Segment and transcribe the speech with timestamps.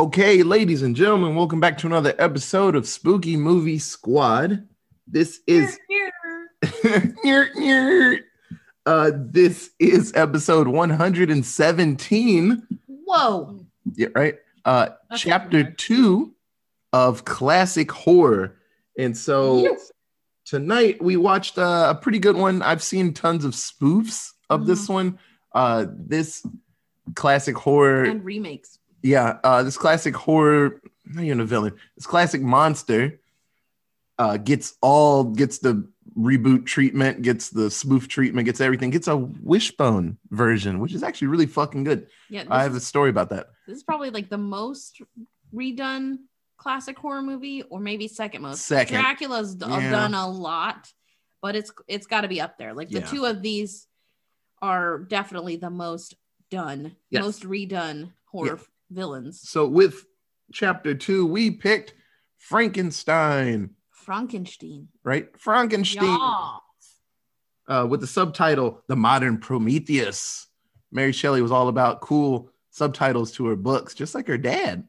[0.00, 4.66] Okay, ladies and gentlemen, welcome back to another episode of Spooky Movie Squad.
[5.06, 5.78] This is
[8.86, 12.66] uh this is episode 117.
[13.04, 13.60] Whoa.
[13.94, 14.36] Yeah, right.
[14.64, 15.70] Uh That's chapter.
[15.70, 16.32] 2
[16.94, 18.56] of classic horror.
[18.98, 19.92] And so Yes.
[20.46, 22.62] tonight we watched uh, a pretty good one.
[22.62, 25.18] I've seen tons of spoofs of this one.
[25.54, 26.46] Uh this
[27.14, 28.78] classic horror And remakes.
[29.02, 33.20] Yeah, uh, this classic horror, not even a villain, this classic monster
[34.18, 39.16] uh, gets all gets the reboot treatment, gets the spoof treatment, gets everything, gets a
[39.16, 42.08] wishbone version, which is actually really fucking good.
[42.28, 42.44] Yeah.
[42.50, 43.48] I have a story about that.
[43.66, 45.00] this is probably like the most
[45.54, 46.18] redone
[46.58, 48.62] classic horror movie, or maybe second most.
[48.66, 49.00] Second.
[49.00, 49.90] Dracula's Yeah.
[49.90, 50.92] done a lot,
[51.40, 52.74] but it's it's got to be up there.
[52.74, 53.06] Like the Yeah.
[53.06, 53.86] two of these
[54.60, 56.14] are definitely the most
[56.50, 57.22] done, Yes.
[57.22, 59.40] most redone horror f- villains.
[59.48, 60.04] So with
[60.52, 61.94] chapter two, we picked
[62.38, 64.88] Frankenstein, Frankenstein.
[65.04, 65.28] right?
[65.38, 66.04] Frankenstein.
[66.04, 66.56] Yeah.
[67.68, 70.46] uh, with the subtitle "The Modern Prometheus."
[70.92, 74.88] Mary Shelley was all about cool subtitles to her books, just like her dad.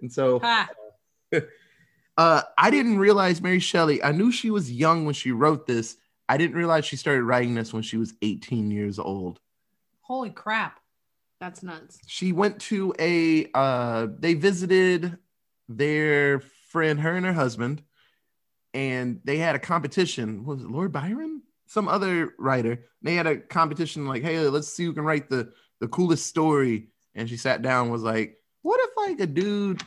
[0.00, 0.40] And so
[2.16, 4.02] uh, I didn't realize Mary Shelley.
[4.02, 5.96] I knew she was young when she wrote this.
[6.28, 9.40] I didn't realize she started writing this when she was 18 years old.
[10.00, 10.80] Holy crap.
[11.40, 11.98] That's nuts.
[12.06, 13.50] She went to a.
[13.52, 15.18] Uh, they visited
[15.68, 17.82] their friend, her and her husband,
[18.72, 20.44] and they had a competition.
[20.44, 21.42] What was it Lord Byron?
[21.66, 22.84] Some other writer.
[23.02, 26.88] They had a competition like, hey, let's see who can write the the coolest story.
[27.14, 29.82] And she sat down, was like, what if like a dude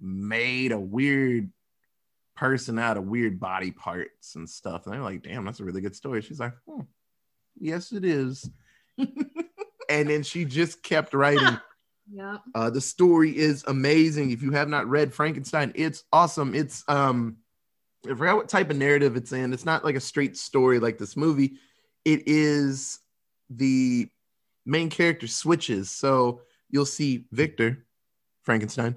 [0.00, 1.52] made a weird
[2.34, 4.86] person out of weird body parts and stuff?
[4.86, 6.22] And they're like, damn, that's a really good story.
[6.22, 6.80] She's like, hmm,
[7.60, 8.50] yes, it is.
[9.88, 11.58] and then she just kept writing.
[12.10, 12.38] Yeah.
[12.54, 14.32] Uh, the story is amazing.
[14.32, 16.54] If you have not read Frankenstein, it's awesome.
[16.54, 17.38] It's um,
[18.04, 19.52] I forgot what type of narrative it's in.
[19.52, 21.54] It's not like a straight story like this movie.
[22.04, 22.98] It is
[23.48, 24.08] the
[24.66, 25.90] main character switches.
[25.90, 27.86] So you'll see Victor
[28.42, 28.96] Frankenstein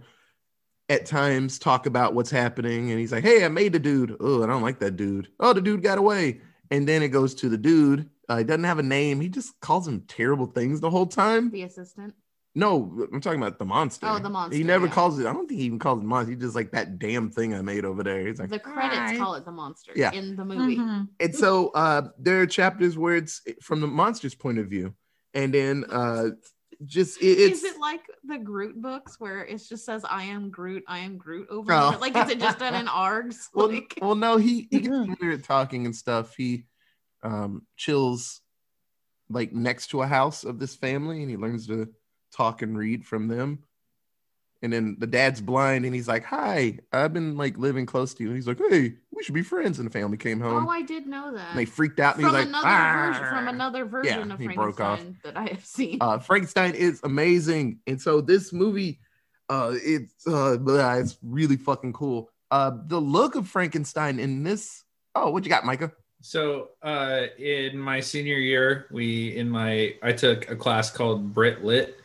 [0.90, 4.18] at times talk about what's happening, and he's like, "Hey, I made the dude.
[4.19, 5.29] Oh, I don't like that dude.
[5.40, 6.41] Oh, the dude got away."
[6.72, 8.09] And then it goes to the dude.
[8.28, 9.22] Uh, he doesn't have a name.
[9.22, 11.52] He just calls him terrible things the whole time.
[11.52, 12.16] The assistant.
[12.58, 14.08] No, I'm talking about the monster.
[14.09, 14.94] Oh, the monster, He never yeah.
[14.94, 15.28] calls it.
[15.28, 16.31] I don't think he even calls it monster.
[16.31, 18.25] He just like that damn thing I made over there.
[18.25, 20.12] He's like, The credits "Hi." call it the monster Yeah.
[20.14, 20.78] in the movie.
[20.78, 21.09] Mhm.
[21.20, 24.94] And so uh, there are chapters where it's from the monster's point of view,
[25.34, 26.30] and then uh,
[26.86, 30.50] just it, it's is it like the Groot books where it just says "I am
[30.50, 31.75] Groot, I am Groot" over Oh.
[31.75, 31.97] and over?
[32.00, 33.50] Like, is it just done in ARGs?
[33.53, 36.36] well, like, well, no, he he gets better at talking and stuff.
[36.36, 36.66] He
[37.24, 38.41] um, chills
[39.30, 41.88] like next to a house of this family, and he learns to
[42.36, 43.63] talk and read from them.
[44.66, 48.24] And then the dad's blind, and he's like, "Hi, I've been like living close to
[48.24, 50.66] you." And he's like, "Hey, we should be friends." And the family came home.
[50.68, 51.52] oh, I did know that.
[51.52, 54.40] and they freaked out, and from he's like, another version, from another version Yeah, of
[54.40, 55.00] he broke off.
[55.00, 55.98] Frankenstein that I have seen.
[56.02, 59.00] uh, Frankenstein is amazing, and so this movie,
[59.50, 62.30] uh, it's uh, blah, it's really fucking cool.
[62.52, 64.84] Uh, the look of Frankenstein in this.
[65.14, 65.92] Oh, what you got, Micah?
[66.22, 71.64] So uh, in my senior year, we in my I took a class called Brit
[71.64, 71.98] Lit.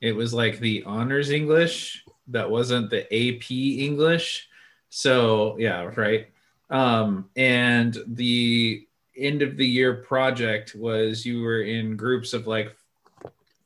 [0.00, 4.48] It was like the honors English that wasn't the AP English.
[4.90, 6.28] So yeah, right.
[6.70, 12.74] Um, and the end of the year project was you were in groups of like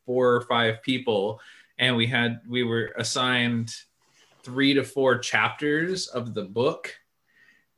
[0.07, 1.41] four or five people,
[1.79, 3.75] and we had we were assigned
[4.43, 6.95] three to four chapters of the book,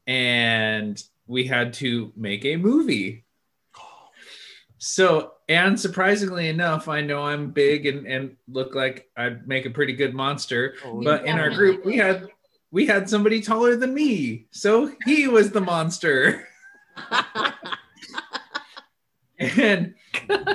[0.06, 3.25] and we had to make a movie.
[4.78, 9.71] So, and surprisingly enough, I know I'm big and, and look like I'd make a
[9.71, 10.75] pretty good monster.
[10.84, 12.28] Oh, But in our group, we had
[12.71, 16.49] we had somebody taller than me, so he was the monster.
[19.38, 19.94] and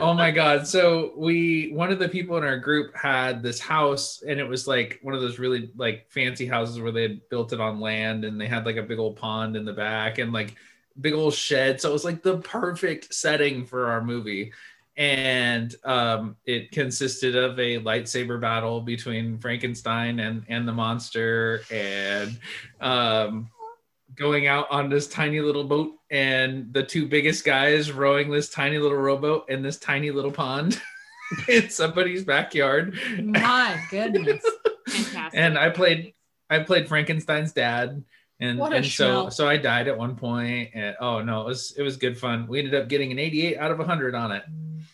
[0.02, 4.24] oh my god so we one of the people in our group had this house
[4.26, 7.52] and it was like one of those really like fancy houses where they had built
[7.52, 10.32] it on land and they had like a big old pond in the back and
[10.32, 10.56] like
[11.02, 14.52] big old shed so it was like the perfect setting for our movie
[15.00, 22.38] and um, it consisted of a lightsaber battle between frankenstein and and the monster and
[22.82, 23.50] um,
[24.16, 28.78] going out on this tiny little boat and the two biggest guys rowing this tiny
[28.78, 30.82] little rowboat in this tiny little pond
[31.48, 32.98] in somebody's backyard.
[33.24, 34.44] My goodness.
[34.88, 35.40] Fantastic.
[35.40, 36.14] And I played
[36.50, 38.04] I played Frankenstein's dad.
[38.42, 41.82] And, and so so I died at one point and oh no it was it
[41.82, 42.48] was good fun.
[42.48, 44.44] We ended up getting an 88 out of 100 on it.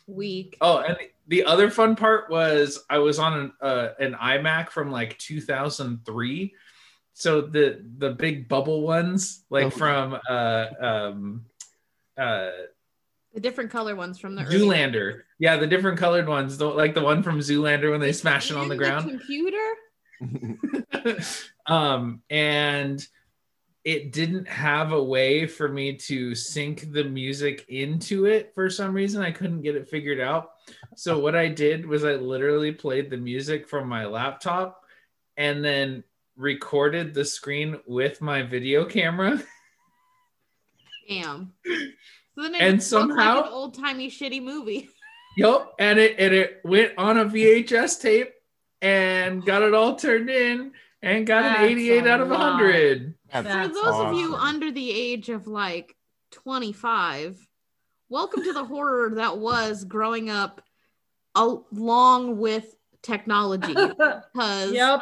[0.07, 0.57] Weak.
[0.61, 4.69] Oh and the, the other fun part was I was on an uh, an iMac
[4.69, 6.53] from like 2003.
[7.13, 9.69] So the the big bubble ones, like Oh.
[9.71, 11.45] from uh um
[12.17, 12.51] uh
[13.33, 15.21] The different color ones from the early- Zoolander.
[15.39, 18.57] Yeah, the different colored ones, the, like the one from Zoolander when they smash it
[18.57, 19.09] on the In ground.
[19.09, 19.57] computer.
[21.67, 23.05] um, and
[23.85, 28.93] it didn't have a way for me to sync the music into it for some
[28.93, 29.21] reason.
[29.21, 30.51] I couldn't get it figured out.
[30.95, 34.81] So what I did was I literally played the music from my laptop
[35.37, 36.03] and then
[36.35, 39.41] recorded the screen with my video camera.
[41.07, 41.53] Damn.
[41.63, 44.89] So then it And somehow- like an old timey shitty movie.
[45.37, 48.31] Yup, and it and it went on a VHS tape
[48.81, 50.71] and got it all turned in
[51.01, 52.39] and got That's an 88 out of lot.
[52.53, 53.13] 100.
[53.31, 55.95] That's For That's those of you under the age of like
[56.31, 57.47] 25,
[58.09, 60.61] welcome to the horror that was growing up
[61.33, 63.75] along with technology.
[64.33, 65.01] Because yep.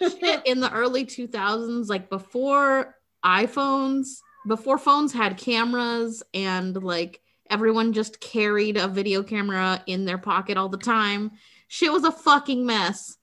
[0.00, 7.92] shit in the early 2000s, like before iPhones, before phones had cameras and like everyone
[7.92, 11.30] just carried a video camera in their pocket all the time,
[11.68, 13.16] shit was a fucking mess.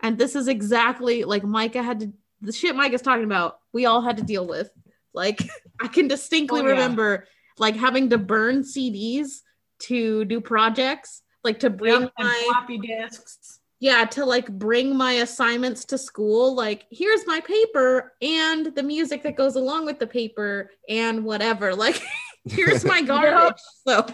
[0.00, 2.12] And this is exactly like Micah had to,
[2.44, 4.70] the shit Mike is talking about, we all had to deal with.
[5.12, 5.40] Like,
[5.80, 6.70] I can distinctly Oh, yeah.
[6.70, 7.26] remember
[7.58, 9.40] like having to burn CDs
[9.80, 13.60] to do projects, like to bring Yep, my floppy disks.
[13.80, 19.22] yeah to like bring my assignments to school like here's my paper and the music
[19.24, 22.00] that goes along with the paper and whatever like
[22.44, 24.06] here's my garbage so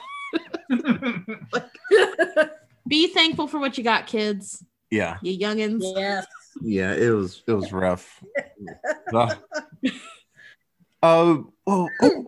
[2.88, 6.26] be thankful for what you got kids yeah, you youngins yes.
[6.60, 6.94] Yeah.
[6.94, 8.22] It was it was rough.
[9.14, 9.36] Ugh.
[11.02, 12.26] Uh, oh, oh,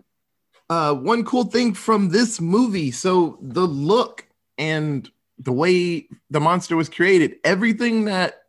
[0.67, 2.89] uh, one cool thing from this movie.
[2.89, 4.27] So the look
[4.57, 5.07] and
[5.37, 8.45] the way the monster was created, everything that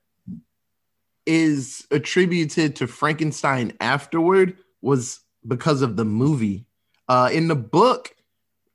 [1.27, 6.67] is attributed to Frankenstein afterward was because of the movie.
[7.09, 8.15] Uh, in the book,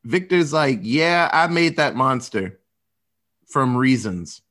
[0.04, 2.60] Victor's like, "Yeah, I made that monster
[3.48, 4.42] from reasons."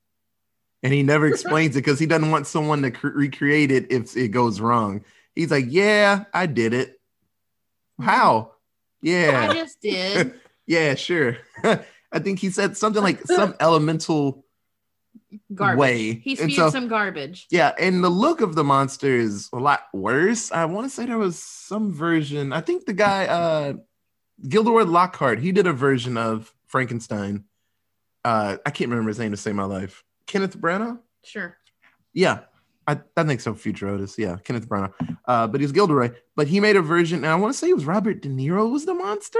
[0.83, 4.15] And he never explains it because he doesn't want someone to cre- recreate it if
[4.15, 5.03] it goes wrong.
[5.35, 6.99] He's like, "Yeah, I did it.
[8.01, 8.53] How?
[9.01, 10.33] Yeah, I just did
[10.67, 11.37] yeah, sure."
[12.11, 14.43] I think he said something like some elemental
[15.53, 16.13] garbage Way.
[16.15, 19.81] he spewed so- some garbage Yeah, and the look of the monster is a lot
[19.93, 20.51] worse.
[20.51, 22.51] I want to say there was some version.
[22.51, 23.73] I think the guy, uh,
[24.47, 27.43] Gilderoy Lockhart, he did a version of Frankenstein.
[28.25, 30.03] Uh, I can't remember his name to save my life.
[30.29, 30.99] Kenneth Branagh.
[31.23, 31.57] sure
[32.13, 32.41] Yeah,
[32.87, 33.53] I, I think so.
[33.53, 34.17] Future Otis.
[34.17, 34.93] Yeah, Kenneth Branagh.
[35.25, 36.11] Uh, but he's Gilderoy.
[36.35, 38.71] But he made a version, and I want to say it was Robert De Niro
[38.71, 39.39] was the monster.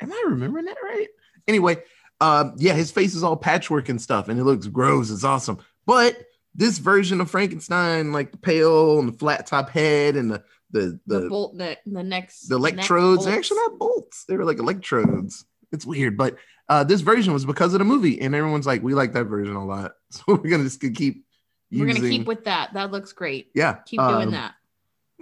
[0.00, 1.08] Am I remembering that right?
[1.46, 1.82] Anyway,
[2.20, 5.10] uh, yeah, his face is all patchwork and stuff, and it looks gross.
[5.10, 5.58] It's awesome.
[5.86, 6.16] But
[6.54, 10.98] this version of Frankenstein, like the pale and the flat top head and the the
[11.06, 14.24] the, the, bolt neck the next the electrodes, they're actually not bolts.
[14.24, 15.44] They were like electrodes.
[15.72, 16.36] It's weird, but
[16.68, 19.56] uh, this version was because of the movie, and everyone's like, we like that version
[19.56, 21.24] a lot, so we're gonna just keep.
[21.70, 21.86] Using...
[21.86, 24.52] we're gonna keep with that that looks great yeah keep doing um, that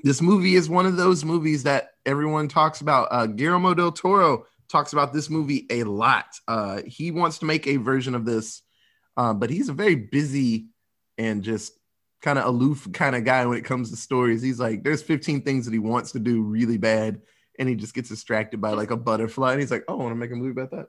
[0.02, 3.08] this movie is one of those movies that everyone talks about.
[3.11, 6.26] Uh, Guillermo del Toro talks about this movie a lot.
[6.49, 8.62] Uh, he wants to make a version of this,
[9.17, 10.69] uh, but he's a very busy
[11.19, 11.73] and just
[12.23, 14.43] kind of aloof kind of guy when it comes to stories.
[14.43, 17.20] He's like, there's 15 things that he wants to do really bad,
[17.60, 20.10] and he just gets distracted by like a butterfly, and he's like, oh, I want
[20.12, 20.86] to make a movie about that,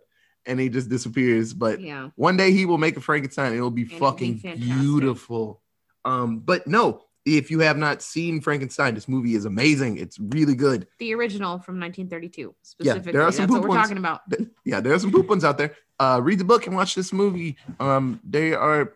[0.47, 1.53] and he just disappears.
[1.53, 3.53] But yeah one day he will make a Frankenstein.
[3.53, 5.61] It'll be it'll be fucking beautiful.
[6.05, 9.97] Um, but no, if you have not seen Frankenstein, this movie is amazing.
[9.97, 10.87] It's really good.
[10.97, 13.81] the original from 1932 Yeah, specifically there are some that's what we're ones.
[13.83, 14.21] talking about
[14.65, 15.75] Yeah, there are some poop ones out there.
[15.99, 17.57] Uh, read the book and watch this movie.
[17.79, 18.93] Um, they are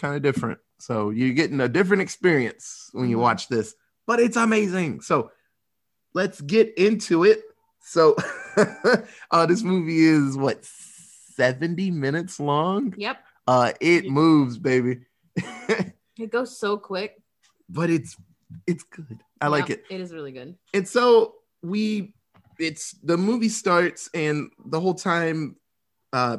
[0.00, 0.58] kind of different.
[0.78, 3.20] So you're getting a different experience when you Mhm.
[3.20, 3.74] watch this,
[4.06, 5.00] but it's amazing.
[5.02, 5.30] So
[6.16, 7.42] let's get into it.
[7.82, 8.16] So
[9.30, 12.94] uh, this movie is what 70 minutes long.
[12.96, 15.02] yep Uh, it moves, baby.
[16.18, 17.22] it goes so quick
[17.68, 18.16] but it's
[18.66, 19.20] it's good.
[19.40, 19.84] I like it.
[19.90, 22.14] it is really good And so we
[22.58, 25.56] it's the movie starts and the whole time
[26.12, 26.38] uh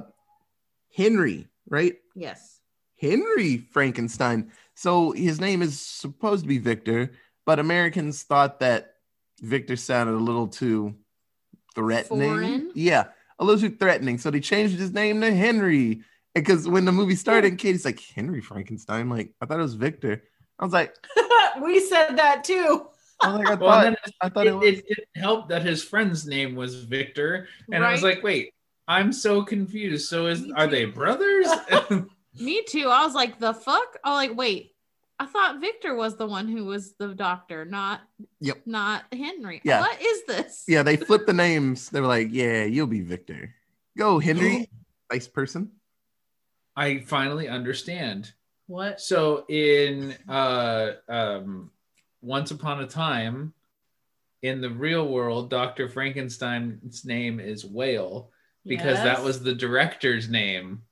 [0.96, 1.96] Henry, right?
[2.16, 2.60] yes
[3.00, 4.52] Henry Frankenstein.
[4.74, 7.12] So his name is supposed to be Victor,
[7.46, 8.97] but Americans thought that
[9.42, 10.96] Victor sounded a little too
[11.76, 12.30] threatening.
[12.30, 12.72] Foreign?
[12.74, 13.06] Yeah,
[13.40, 14.18] a little too threatening.
[14.18, 16.02] So they changed his name to Henry.
[16.34, 19.10] Because when the movie started, Katie's like, Henry Frankenstein.
[19.10, 20.24] Like, I thought it was Victor.
[20.60, 20.96] I was like,
[21.64, 22.88] we said that too.
[23.22, 24.68] I was like, I Well, thought, then I thought it, it was.
[24.68, 28.54] it, it helped that his friend's name was Victor, and I was like, wait,
[28.88, 30.08] I'm so confused.
[30.08, 31.48] So is are they brothers?
[32.40, 32.90] Me too.
[32.90, 33.98] I was like, the fuck?
[34.04, 34.72] Oh, like, wait.
[35.20, 38.02] I thought Victor was the one who was the doctor, not
[38.40, 38.62] Yep.
[38.68, 39.62] not Henry.
[39.64, 39.80] Yeah.
[39.82, 40.64] What is this?
[40.68, 41.90] Yeah, they flipped the names.
[41.90, 43.54] They were like, "Yeah, you'll be Victor.
[43.98, 44.70] Go, Henry,
[45.12, 45.72] nice person."
[46.76, 48.32] I finally understand.
[48.68, 49.02] What?
[49.02, 51.72] So in uh um
[52.22, 53.54] Once Upon a Time,
[54.44, 55.90] in the real world, Dr.
[55.90, 58.30] Frankenstein's name is Whale
[58.66, 60.84] because that was the director's name.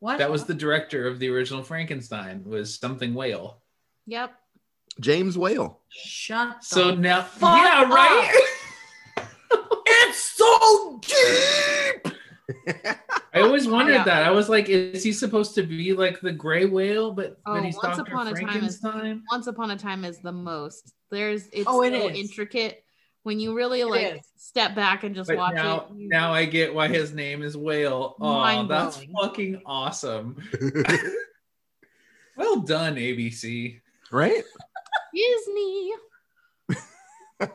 [0.00, 0.18] What?
[0.18, 3.62] That was the director of the original Frankenstein was something Whale.
[4.06, 4.32] Yep.
[5.00, 5.80] James Whale.
[5.88, 6.64] Shut.
[6.64, 8.42] So the now, fuck yeah, right.
[9.86, 12.14] It's so deep.
[13.34, 14.04] I always wondered Yeah.
[14.04, 14.22] that.
[14.24, 17.64] I was like, is he supposed to be like the gray whale, but Oh, but
[17.64, 18.10] he's Once Dr.
[18.10, 18.80] Upon a Time is-
[19.30, 20.92] Once Upon a Time is the most.
[21.10, 22.18] There's it's Oh, it so is.
[22.18, 22.82] intricate
[23.22, 25.86] when you really like step back and just But watch now, it.
[25.96, 28.16] you- now I get why his name is Whale.
[28.20, 29.14] Oh, that's Mind-blowing.
[29.22, 30.36] fucking awesome.
[32.36, 33.80] Well done, ABC.
[34.10, 34.42] right?
[35.14, 35.92] Disney.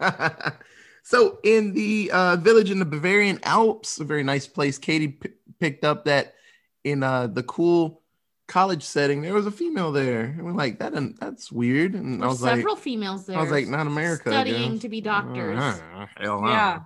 [1.03, 5.31] so in the uh, village in the Bavarian Alps, a very nice place, Katie p-
[5.59, 6.35] picked up that
[6.83, 8.01] in uh, the cool
[8.47, 10.25] college setting, there was a female there.
[10.25, 11.93] And we're like, that didn't- that's weird.
[11.95, 13.37] And I There's was like, several females there.
[13.37, 14.29] I was like, not America.
[14.29, 15.59] Studying to be doctors.
[15.59, 16.49] Uh, hell no.
[16.49, 16.79] Yeah.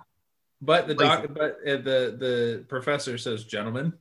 [0.62, 3.94] But the doc, but uh, the the professor says gentlemen,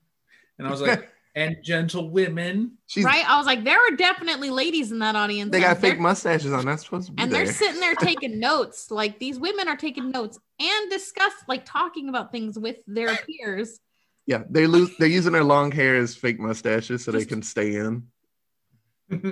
[0.58, 2.74] and I was like, and gentlewomen.
[2.88, 3.24] She's, right?
[3.30, 5.52] I was like, there are definitely ladies in that audience.
[5.52, 6.66] They got and they're- fake mustaches on.
[6.66, 7.46] That's supposed to be and there.
[7.46, 8.92] they're sitting there taking notes.
[8.92, 13.80] Like these women are taking notes and discuss, like talking about things with their peers.
[14.30, 14.96] Yeah, they lose.
[15.00, 18.04] They're using their long hair as fake mustaches so they can stay in.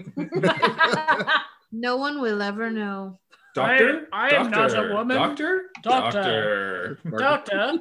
[1.72, 3.20] No one will ever know.
[3.54, 5.18] Doctor, I am not a woman.
[5.18, 7.00] Doctor, Doctor.
[7.18, 7.80] Doctor.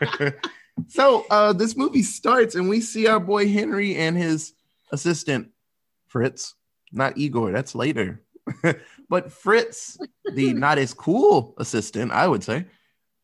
[0.00, 0.40] Doctor.
[0.88, 4.54] so uh, this movie starts and we see our boy Henry and his
[4.90, 5.50] assistant
[6.08, 6.54] Fritz,
[6.90, 7.52] not Igor.
[7.52, 8.22] That's later,
[9.08, 9.98] but Fritz,
[10.34, 12.66] the not as cool assistant, I would say.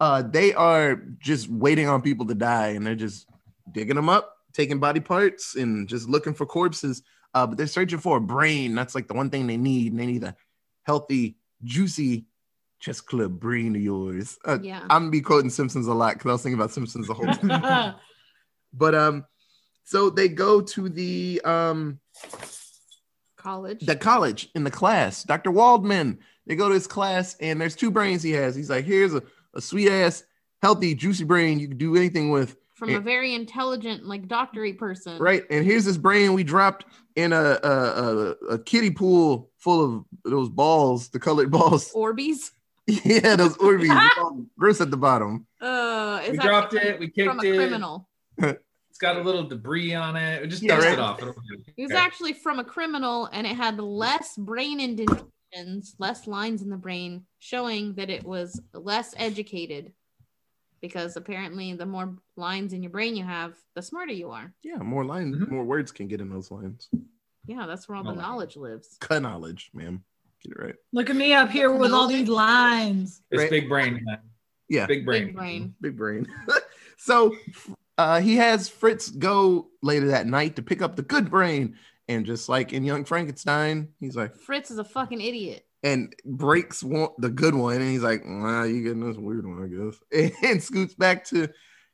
[0.01, 3.27] Uh, they are just waiting on people to die, and they're just
[3.73, 7.03] digging them up, taking body parts, and just looking for corpses.
[7.35, 8.75] Uh, but they're searching for a brain.
[8.75, 9.93] That's like the one thing they need.
[9.93, 10.35] And they need a
[10.85, 12.27] healthy, juicy
[12.81, 14.39] chest club brain of yours.
[14.47, 14.81] Uh, Yeah.
[14.83, 17.27] I'm gonna be quoting Simpsons a lot because I was thinking about Simpsons the whole
[17.27, 17.95] time.
[18.73, 19.25] but um,
[19.85, 21.99] so they go to the um
[23.37, 23.85] College.
[23.87, 25.23] the college in the class.
[25.25, 25.51] Dr.
[25.51, 26.19] Waldman.
[26.47, 28.55] They go to his class and there's two brains he has.
[28.55, 29.23] He's like, here's a,
[29.55, 30.25] a sweet ass,
[30.63, 32.57] healthy, juicy brain you can do anything with.
[32.75, 35.19] from a very intelligent, like doctory person.
[35.19, 35.45] Right.
[35.51, 36.85] And here's this brain we dropped
[37.17, 41.93] in a a, a, a kiddie pool full of those balls, the colored balls.
[41.93, 42.51] Orbeez.
[42.87, 44.17] yeah, those Orbeez.
[44.19, 45.47] all gross at the bottom.
[45.61, 46.99] Uh, We it's dropped it.
[46.99, 47.55] We kicked from a it.
[47.57, 48.09] criminal.
[48.39, 50.43] It's got a little debris on it.
[50.43, 50.93] We just Yeah, dust right.
[50.95, 51.21] it off.
[51.23, 51.97] It was Okay.
[52.01, 54.81] actually from a criminal, and it had less brain
[55.53, 59.93] indentations, less lines in the brain, showing that it was less educated.
[60.81, 64.53] Because apparently, the more lines in your brain you have, the smarter you are.
[64.63, 65.51] Yeah, more lines, Mhm.
[65.51, 66.89] more words can get in those lines.
[67.47, 68.97] Yeah, that's where all the my knowledge lives.
[69.01, 70.05] Cut knowledge, ma'am.
[70.43, 70.75] Get it right.
[70.93, 73.23] Look at me up here with all these lines.
[73.31, 73.51] It's Right.
[73.51, 74.05] big brain.
[74.05, 74.21] man.
[74.69, 74.87] Yeah.
[74.87, 75.27] Big brain.
[75.27, 75.75] Big brain.
[75.81, 76.27] Big brain.
[76.97, 77.35] so
[77.97, 81.77] uh, he has Fritz go later that night to pick up the good brain.
[82.09, 85.67] And just like in Young Frankenstein, he's like, Fritz is a fucking idiot.
[85.83, 87.77] and breaks one, the good one.
[87.77, 89.69] And he's like, nah, you getting this weird one, I
[90.21, 90.33] guess.
[90.43, 91.49] And, scoots back to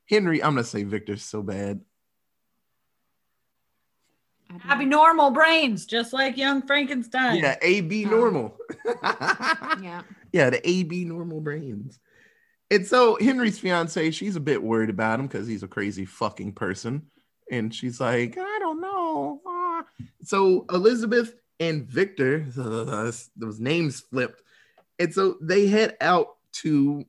[0.09, 0.43] Henry.
[0.43, 1.81] I'm going to say Victor's so bad.
[4.49, 7.39] I don't Happy normal brains, just like young Frankenstein.
[7.43, 8.11] Yeah, AB Oh.
[8.11, 8.57] normal.
[9.83, 10.03] Yeah.
[10.33, 11.99] yeah, the AB normal brains.
[12.71, 16.53] And so Henry's fiance, she's a bit worried about him because he's a crazy fucking
[16.53, 17.07] person.
[17.51, 19.41] And she's like, I don't know.
[20.23, 24.43] So Elizabeth and Victor, those names flipped.
[24.99, 27.05] And so they head out to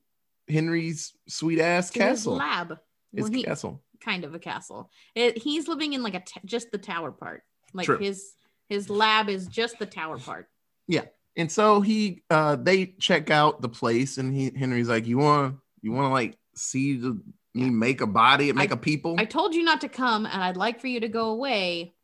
[0.49, 2.35] Henry's sweet ass To his castle.
[2.35, 2.79] lab.
[3.13, 3.81] His Well, he, castle.
[4.01, 4.89] kind of a castle.
[5.15, 7.43] It, he's living in like a t- just the tower part.
[7.73, 7.97] Like True.
[7.97, 8.33] his
[8.69, 10.47] his lab is just the tower part.
[10.87, 11.05] Yeah.
[11.37, 15.55] And so he uh they check out the place and he Henry's like, You wanna
[15.81, 17.19] you wanna like see the
[17.53, 19.15] me make a body, make a people?
[19.17, 21.94] I told you not to come, and I'd like for you to go away.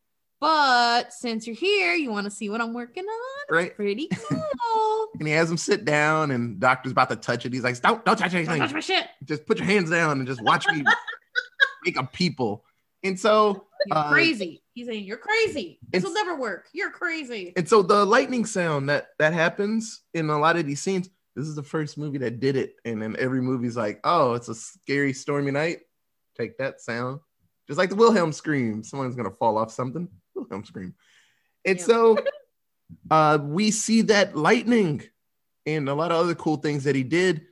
[0.42, 3.54] But since you're here, you want to see what I'm working on?
[3.54, 3.74] right?
[3.76, 5.06] Pretty cool.
[5.20, 8.04] and he has him sit down and doctor's about to touch it he's like don't
[8.04, 9.06] don't touch Don't anything touch my shit.
[9.24, 10.82] just put your hands down and just watch me
[11.84, 12.64] make a people
[13.04, 14.62] and so You're Uh, crazy.
[14.74, 15.78] He's saying you're crazy.
[15.90, 16.66] This will never work.
[16.72, 17.52] You're crazy.
[17.56, 21.46] and so the lightning sound that that happens in a lot of these scenes this
[21.46, 22.74] is the first movie that did it.
[22.84, 25.78] And then every movie's like, oh, it's a scary, stormy night.
[26.36, 27.20] Take that sound.
[27.66, 28.82] Just like the Wilhelm scream.
[28.84, 30.08] Someone's gonna fall off something.
[30.34, 30.94] Wilhelm scream.
[31.64, 31.86] And Yep.
[31.86, 32.18] so
[33.10, 35.02] uh we see that lightning
[35.66, 37.42] and a lot of other cool things that he did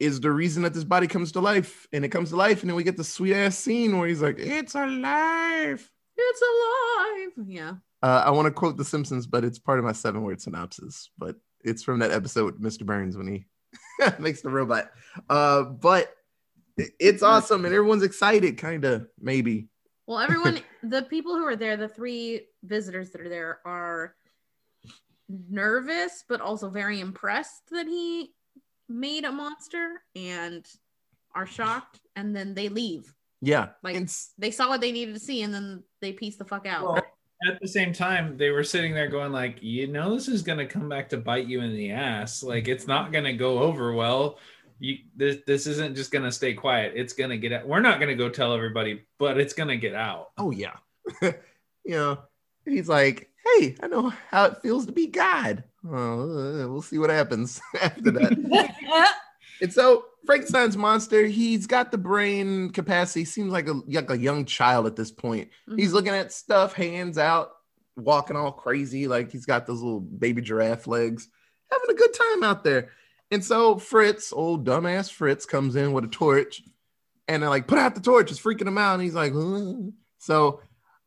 [0.00, 1.86] is the reason that this body comes to life.
[1.92, 4.20] And it comes to life, and then we get the sweet ass scene where he's
[4.20, 5.90] like, It's alive.
[6.16, 7.46] It's alive.
[7.48, 7.72] Yeah.
[8.02, 11.10] Uh, I want to quote The Simpsons, but it's part of my seven word synopsis.
[11.16, 12.84] But it's from that episode with Mr.
[12.84, 13.46] Burns when he
[14.18, 14.90] makes the robot.
[15.30, 16.12] Uh, but
[16.76, 19.68] it's awesome and everyone's excited, kind of, maybe.
[20.06, 24.14] Well, everyone, the people who are there, the three visitors that are there are
[25.28, 28.32] nervous, but also very impressed that he
[28.88, 30.66] made a monster and
[31.34, 32.00] are shocked.
[32.16, 33.12] And then they leave.
[33.40, 33.70] Yeah.
[33.82, 36.44] Like- And s- They saw what they needed to see and then they piece the
[36.44, 36.84] fuck out.
[36.84, 37.02] Well,
[37.50, 40.66] at the same time, they were sitting there going like, you know, this is gonna
[40.66, 42.42] come back to bite you in the ass.
[42.42, 44.38] Like it's not gonna go over well.
[44.80, 46.92] You this this isn't just gonna stay quiet.
[46.96, 47.66] It's gonna get out.
[47.66, 50.28] We're not gonna go tell everybody, but it's gonna get out.
[50.38, 50.76] oh, yeah.
[51.22, 51.32] you
[51.86, 52.18] know,
[52.64, 55.64] he's like, Hey, I know how it feels to be God.
[55.86, 55.92] Oh,
[56.62, 59.10] uh, we'll see what happens after that.
[59.62, 64.44] And so Frankenstein's monster, he's got the brain capacity, seems like a like a young
[64.46, 65.48] child at this point.
[65.76, 65.94] He's Mhm.
[65.94, 67.50] looking at stuff, hands out,
[67.96, 71.28] walking all crazy, like he's got those little baby giraffe legs,
[71.70, 72.90] having a good time out there.
[73.34, 76.62] And so Fritz, old dumbass Fritz, comes in with a torch,
[77.26, 79.90] and they're like, "Put out the torch!" It's freaking him out, and he's like, "Huh?"
[80.18, 80.60] "So."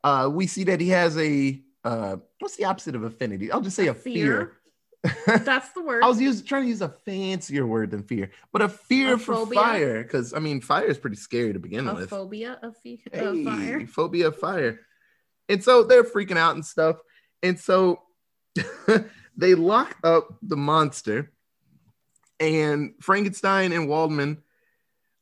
[0.04, 3.52] Uh, we see that he has a uh, what's the opposite of affinity?
[3.52, 4.54] I'll just say a, fear.
[5.26, 6.04] That's the word.
[6.04, 9.20] I was using, trying to use a fancier word than fear, but a fear A
[9.20, 9.60] for phobia?
[9.60, 10.04] fire.
[10.04, 12.10] Because I mean, fire is pretty scary to begin a with.
[12.10, 13.88] phobia of, fe- Hey, of fire.
[13.88, 14.80] phobia of fire.
[15.50, 16.98] And so they're freaking out and stuff.
[17.44, 18.02] And so
[19.38, 21.32] they lock up the monster,
[22.39, 24.38] and Frankenstein and Waldman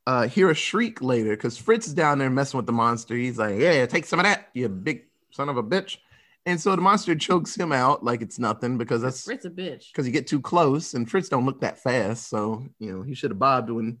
[0.06, 3.14] uh, hear a shriek later because Fritz is down there messing with the monster.
[3.16, 5.98] He's like, Yeah, take some of that, you big son of a bitch.
[6.44, 9.88] And so the monster chokes him out like it's nothing because that's Fritz a bitch.
[9.90, 12.28] because you get too close and Fritz don't look that fast.
[12.28, 13.98] So, you know, he should have bobbed when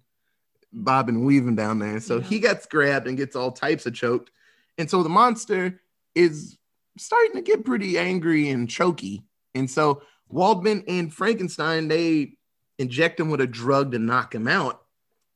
[0.72, 1.98] Bob and weaving down there.
[2.00, 2.22] So Yeah.
[2.22, 4.30] he gets grabbed and gets all types of choked.
[4.78, 5.80] And so the monster
[6.14, 6.56] is
[6.96, 9.24] starting to get pretty angry and choky.
[9.56, 12.35] And so Waldman and Frankenstein, they
[12.78, 14.82] inject him with a drug to knock him out.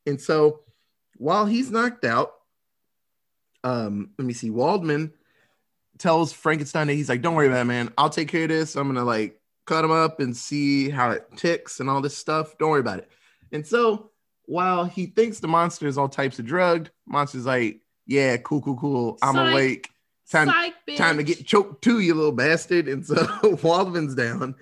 [0.05, 0.61] And so
[1.17, 2.33] while he's knocked out,
[3.63, 5.13] um, let me see, Waldman
[5.97, 7.91] tells Frankenstein that he's like, Don't worry about it, man.
[7.97, 8.75] I'll take care of this.
[8.75, 12.57] I'm gonna like cut him up and see how it ticks and all this stuff.
[12.57, 13.09] Don't worry about it.
[13.51, 14.09] And so
[14.45, 18.77] while he thinks the monster is all types of drugged, monster's like, Yeah, cool, cool,
[18.77, 19.17] cool.
[19.21, 19.51] I'm Psych.
[19.51, 19.89] awake.
[20.31, 22.87] Time, Psych, time to get choked too, you little bastard.
[22.87, 23.15] And so
[23.61, 24.55] Waldman's down.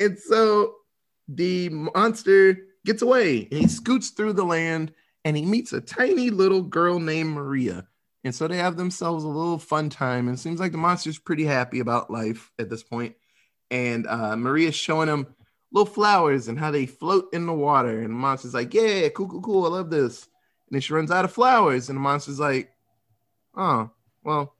[0.00, 0.74] And so
[1.28, 4.92] the monster gets away and he scoots through the land
[5.24, 7.86] and he meets a tiny little girl named Maria.
[8.24, 10.26] And so they have themselves a little fun time.
[10.26, 13.14] And it seems like the monster's pretty happy about life at this point.
[13.70, 15.26] And uh, Maria's showing him
[15.72, 18.00] little flowers and how they float in the water.
[18.00, 19.66] And the monster's like, Yeah, cool, cool, cool.
[19.66, 20.24] I love this.
[20.24, 21.88] And then she runs out of flowers.
[21.88, 22.72] And the monster's like,
[23.54, 23.90] Oh,
[24.24, 24.54] well,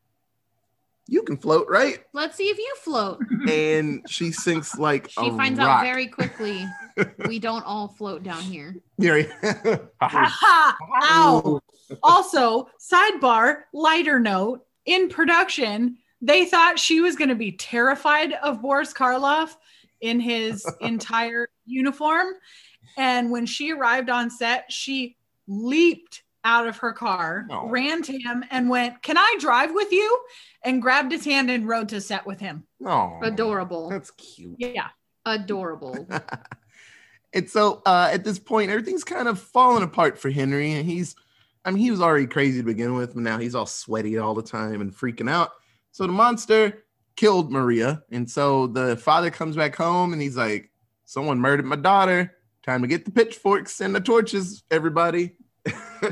[1.09, 2.05] you can float, right?
[2.13, 3.21] Let's see if you float.
[3.49, 5.81] And she sinks like She a finds rock.
[5.81, 6.67] out very quickly
[7.27, 8.77] we don't all float down here.
[8.99, 9.23] Yeah.
[10.01, 10.77] Aha!
[11.11, 11.61] Ow!
[12.03, 18.61] also, sidebar, lighter note, in production, they thought she was going to be terrified of
[18.61, 19.57] Boris Karloff
[20.01, 22.35] in his entire uniform.
[22.97, 25.17] And when she arrived on set, she
[25.47, 27.69] leaped out of her car, No.
[27.69, 30.19] ran to him, and went, Can I drive with you?
[30.65, 32.65] And grabbed his hand and rode to set with him.
[32.85, 33.89] Oh, Adorable.
[33.91, 34.57] That's cute.
[34.59, 34.89] Yeah.
[35.27, 36.09] Adorable.
[37.33, 40.73] and so uh, at this point, everything's kind of falling apart for Henry.
[40.73, 41.15] And he's,
[41.65, 44.35] I mean, he was already crazy to begin with, but now he's all sweaty all
[44.35, 45.51] the time and freaking out.
[45.93, 46.85] So the monster
[47.17, 48.03] killed Maria.
[48.11, 50.71] And so the father comes back home and he's like,
[51.05, 52.35] Someone murdered my daughter.
[52.65, 55.37] Time to get the pitchforks and the torches, everybody.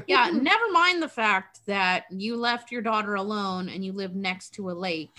[0.07, 4.55] Yeah, never mind the fact that you left your daughter alone and you live next
[4.55, 5.16] to a lake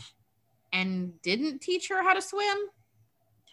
[0.73, 2.57] and didn't teach her how to swim.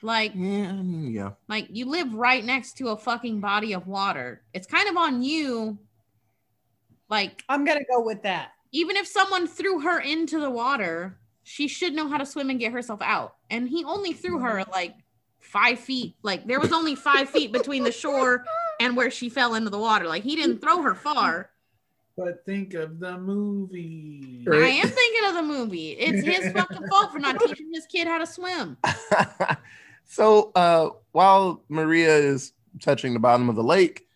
[0.03, 1.31] Like, Yeah, yeah.
[1.49, 4.42] like you live right next to a fucking body of water.
[4.53, 5.79] It's kind of on you.
[7.09, 8.51] Like, I'm going to go with that.
[8.73, 12.59] even if someone threw her into the water, she should know how to swim and
[12.59, 13.37] get herself out.
[13.51, 14.70] And he only threw her mm-hmm.
[14.73, 14.94] like
[15.38, 16.16] five feet.
[16.23, 18.44] Like there was only five feet between the shore
[18.80, 20.06] and where she fell into the water.
[20.06, 21.50] Like he didn't throw her far.
[22.16, 24.44] But think of the movie.
[24.46, 24.62] Right.
[24.62, 25.90] I am thinking of the movie.
[25.90, 28.76] It's his fucking fault for not teaching his kid how to swim.
[30.04, 34.06] so uh, while Maria is touching the bottom of the lake.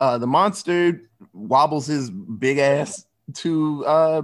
[0.00, 4.22] Uh, the monster wobbles his big ass to uh,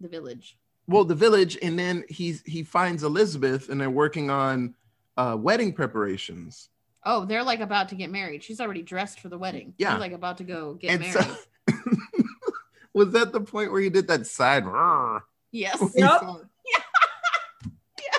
[0.00, 0.58] The village.
[0.86, 4.74] well the village, and then he's he finds Elizabeth, and they're working on
[5.16, 6.68] uh, wedding preparations.
[7.04, 8.42] Oh, they're like about to get married.
[8.42, 9.74] She's already dressed for the wedding.
[9.78, 9.92] Yeah.
[9.94, 11.14] She's like about to go get and married.
[11.14, 11.74] so
[12.94, 14.64] was that the point where he did that side?
[15.52, 15.78] Yes.
[15.94, 16.20] He Yep.
[16.20, 16.38] saw-
[16.74, 18.14] yes.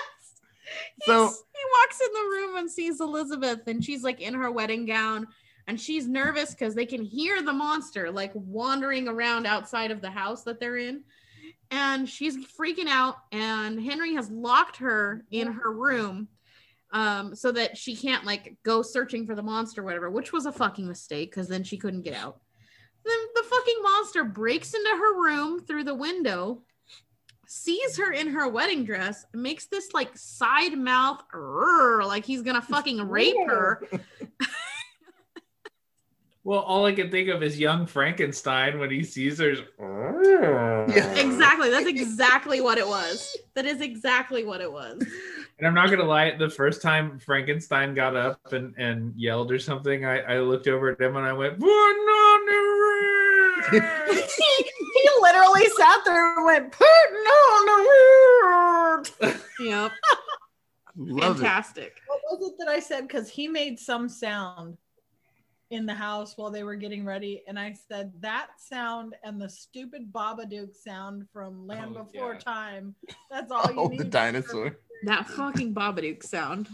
[1.02, 4.50] So- He's- he walks in the room and sees Elizabeth, and she's like in her
[4.50, 5.26] wedding gown,
[5.66, 10.10] and she's nervous because they can hear the monster like wandering around outside of the
[10.10, 11.02] house that they're in.
[11.70, 16.28] And she's freaking out, and Henry has locked her in her room
[16.96, 20.46] um, so that she can't like go searching for the monster, or whatever, which was
[20.46, 22.40] a fucking mistake because then she couldn't get out.
[23.04, 26.62] Then the fucking monster breaks into her room through the window
[27.46, 32.62] sees her in her wedding dress, makes this like side mouth "Rrr," like he's gonna
[32.62, 33.82] fucking rape her.
[36.46, 39.54] Well, all I can think of is young Frankenstein when he sees her.
[39.58, 41.14] Yeah.
[41.26, 41.70] Exactly.
[41.70, 43.36] That's exactly what it was.
[43.54, 45.04] That is exactly what it was.
[45.58, 49.58] And I'm not gonna lie, the first time Frankenstein got up and, and yelled or
[49.58, 54.64] something, I, I looked over at him and I went, "Put on the Ritz!" he,
[54.64, 57.66] he literally sat there and went, putting on
[59.22, 59.42] the word.
[59.60, 59.92] Yep.
[60.98, 61.40] Love it.
[61.40, 61.94] Fantastic.
[62.06, 63.02] What was it that I said?
[63.08, 64.76] Because he made some sound
[65.70, 67.42] in the house while they were getting ready.
[67.48, 72.38] And I said, that sound and the stupid Babadook sound from Land Oh, Before yeah.
[72.38, 72.94] Time.
[73.30, 74.00] That's all you Oh, need.
[74.00, 74.78] the dinosaur.
[75.04, 76.68] That fucking Babadook sound.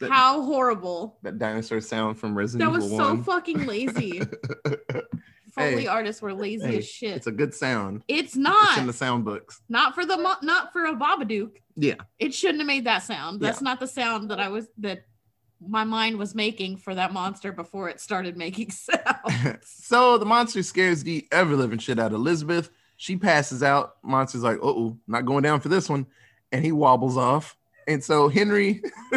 [0.00, 1.18] That- How horrible.
[1.22, 2.72] That dinosaur sound from Resident Evil.
[2.72, 3.24] That was Evil so 1.
[3.24, 4.22] fucking lazy.
[5.54, 5.86] Foley Hey.
[5.86, 7.16] artists were lazy Hey, as shit.
[7.16, 8.02] It's a good sound.
[8.08, 8.86] It's It's in not.
[8.86, 9.60] the sound books.
[9.68, 11.52] not for the not for a Babadook.
[11.76, 11.94] Yeah.
[12.18, 13.40] It shouldn't have made that sound.
[13.40, 13.64] That's Yeah.
[13.64, 15.04] not the sound that I was that
[15.66, 19.58] my mind was making for that monster before it started making sound.
[19.64, 22.70] so the monster scares the ever living shit out of Elizabeth.
[22.96, 23.94] She passes out.
[24.02, 26.06] Monster's like, oh, not going down for this one.
[26.54, 27.56] And he wobbles off.
[27.88, 28.80] And so Henry,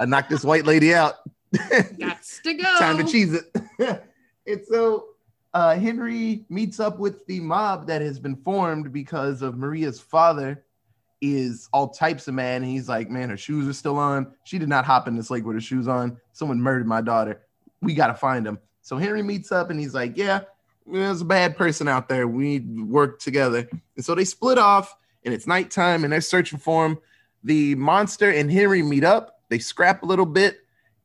[0.00, 1.16] I knocked this white lady out.
[1.54, 2.78] Gots to go.
[2.78, 3.54] Time to cheese it.
[4.46, 5.08] and so
[5.52, 10.64] uh, Henry meets up with the mob that has been formed because of Maria's father
[11.20, 12.62] is all types of man.
[12.62, 14.32] And he's like, man, her shoes are still on.
[14.44, 16.16] She did not hop in this lake with her shoes on.
[16.32, 17.42] Someone murdered my daughter.
[17.82, 18.58] We got to find him.
[18.80, 20.40] So Henry meets up and he's like, yeah,
[20.86, 22.26] there's a bad person out there.
[22.26, 23.68] We need to work together.
[23.96, 26.98] And so they split off and it's nighttime and they're searching for him.
[27.44, 29.40] The monster and Henry meet up.
[29.48, 30.58] They scrap a little bit.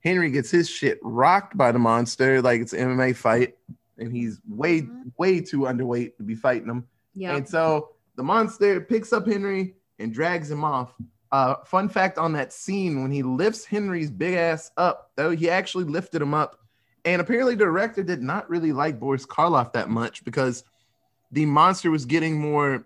[0.04, 3.56] Henry gets his shit rocked by the monster like it's an MMA fight,
[3.98, 5.12] and he's way, Mhm.
[5.18, 6.86] way too underweight to be fighting him.
[7.16, 7.36] Yeah.
[7.36, 10.94] And so the monster picks up Henry and drags him off.
[11.32, 15.50] Uh, fun fact on that scene when he lifts Henry's big ass up, though he
[15.50, 16.60] actually lifted him up.
[17.06, 20.64] And apparently, the director did not really like Boris Karloff that much because
[21.32, 22.86] the monster was getting more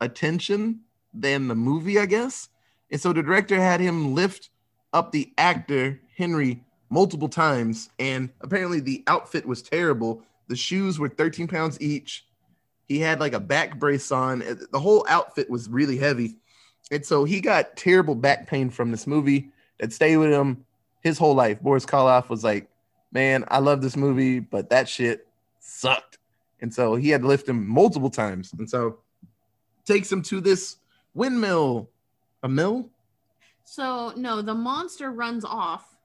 [0.00, 0.80] attention
[1.14, 2.48] than the movie, I guess.
[2.90, 4.50] And so the director had him lift
[4.92, 10.22] up the actor Henry multiple times, and apparently the outfit was terrible.
[10.48, 12.26] The shoes were 13 pounds each.
[12.86, 14.40] He had like a back brace on.
[14.70, 16.36] The whole outfit was really heavy.
[16.90, 19.48] And so he got terrible back pain from this movie
[19.80, 20.64] that stayed with him
[21.00, 21.60] his whole life.
[21.60, 22.68] Boris Karloff was like,
[23.14, 25.26] Man, I love this movie, but that shit
[25.60, 26.18] sucked.
[26.60, 28.52] And so he had to lift him multiple times.
[28.58, 28.98] And so
[29.86, 30.76] takes him to this
[31.14, 31.88] windmill.
[32.42, 32.90] A mill?
[33.64, 35.96] so no, the monster runs off.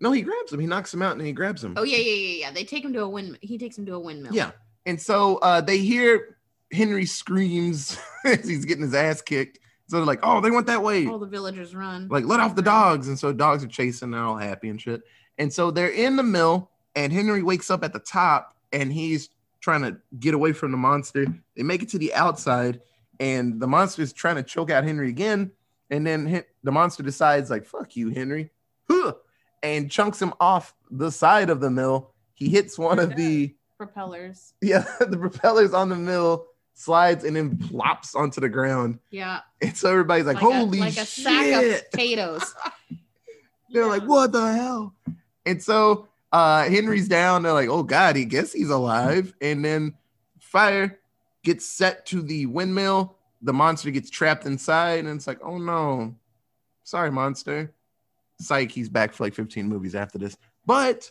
[0.00, 0.60] No, he grabs him.
[0.60, 1.74] He knocks him out and he grabs him.
[1.76, 2.50] Oh yeah, yeah, yeah, yeah.
[2.50, 3.38] They take him to a wind.
[3.40, 4.34] He takes him to a windmill.
[4.34, 4.50] Yeah.
[4.84, 6.36] And so uh, they hear
[6.70, 9.60] Henry screams as he's getting his ass kicked.
[9.86, 11.06] So they're like, oh, they went that way.
[11.06, 12.08] All the villagers run.
[12.08, 13.08] Like, let off the dogs.
[13.08, 14.10] And so dogs are chasing.
[14.10, 15.02] They're all happy and shit.
[15.38, 19.30] And so they're in the mill, and Henry wakes up at the top and he's
[19.60, 21.26] trying to get away from the monster.
[21.56, 22.80] They make it to the outside,
[23.20, 25.52] and the monster's trying to choke out Henry again.
[25.90, 28.50] And then the monster decides, like, fuck you, Henry.
[28.90, 29.14] Huh,
[29.62, 32.10] and chunks him off the side of the mill.
[32.34, 34.54] He hits one of the Propellers.
[34.60, 38.98] yeah, the propellers on the mill slides and then plops onto the ground.
[39.10, 39.40] Yeah.
[39.62, 41.82] And so everybody's like, a- holy like a sack shit.
[41.84, 42.54] of potatoes.
[43.70, 44.94] They're like, what the hell?
[45.46, 47.42] And so uh Henry's down.
[47.42, 49.34] They're like, oh God, he guess he's alive.
[49.40, 49.94] And then
[50.38, 50.98] fire
[51.42, 53.16] gets set to the windmill.
[53.42, 56.14] The monster gets trapped inside, and it's like, oh no.
[56.82, 57.72] Sorry, monster.
[58.40, 60.36] Psych, he's back for like 15 movies after this.
[60.66, 61.10] But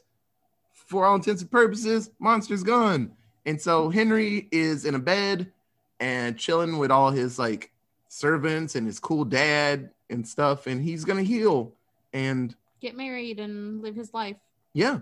[0.72, 3.12] for all intents and purposes, monster's gone.
[3.46, 5.52] And so Henry is in a bed
[6.00, 7.72] and chilling with all his like
[8.08, 11.74] servants and his cool dad and stuff, and he's gonna heal
[12.13, 14.36] and Get married and live his life.
[14.74, 15.00] yeah,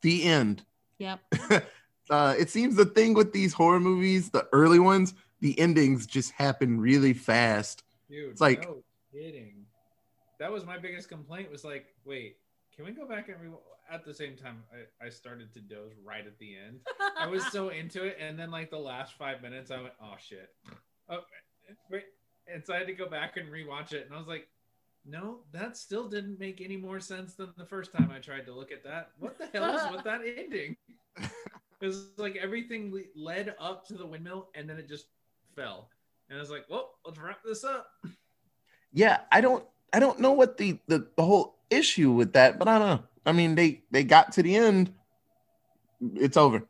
[0.00, 0.64] the end.
[0.96, 1.20] Yep.
[2.10, 6.32] uh, it seems the thing with these horror movies, the early ones, the endings just
[6.32, 7.82] happen really fast.
[8.08, 9.66] Dude, It's like- no kidding.
[10.38, 11.50] That was my biggest complaint.
[11.50, 12.38] Was like, wait,
[12.74, 13.50] can we go back and re?
[13.92, 16.80] At the same time, I, I started to doze right at the end.
[17.18, 20.14] I was so into it, and then like the last five minutes, I went, oh
[20.18, 20.48] shit,
[21.10, 21.20] oh
[21.90, 22.04] wait,
[22.50, 24.46] and so I had to go back and rewatch it, and I was like,
[25.08, 28.52] no, that still didn't make any more sense than the first time I tried to
[28.52, 29.10] look at that.
[29.18, 30.76] What the hell is with that ending?
[31.80, 35.06] It was like everything led up to the windmill, and then it just
[35.54, 35.90] fell,
[36.28, 37.86] and I was like, well, let's wrap this up.
[38.92, 42.66] Yeah, I don't I don't know what the, the the whole issue with that, but
[42.66, 43.04] I don't know.
[43.24, 44.92] I mean, they they got to the end.
[46.16, 46.66] It's over.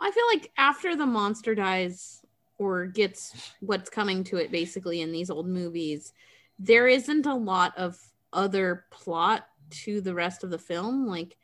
[0.00, 2.22] I feel like after the monster dies
[2.56, 6.14] or gets what's coming to it basically in these old movies,
[6.58, 7.98] there isn't a lot of
[8.32, 11.06] other plot to the rest of the film.
[11.06, 11.36] Like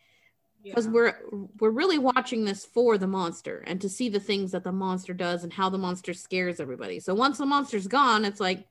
[0.64, 1.18] because we're
[1.60, 5.12] we're really watching this for the monster and to see the things that the monster
[5.12, 6.98] does and how the monster scares everybody.
[7.00, 8.66] So once the monster's gone, it's like,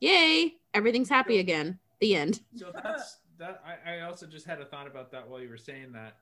[0.00, 1.78] yay, everything's happy again.
[2.00, 2.40] The end.
[2.56, 3.62] So that's that.
[3.64, 6.16] I, I also just had a thought about that while you were saying that.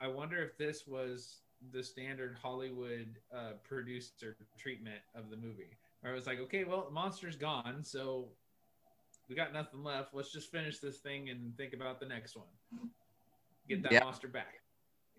[0.00, 1.38] I wonder if this was
[1.72, 6.84] the standard Hollywood uh, producer treatment of the movie, where it was like, okay, well,
[6.86, 8.28] the monster's gone, so
[9.28, 10.14] we got nothing left.
[10.14, 12.48] Let's just finish this thing and think about the next one.
[13.68, 14.00] Get that Yeah.
[14.00, 14.54] monster back.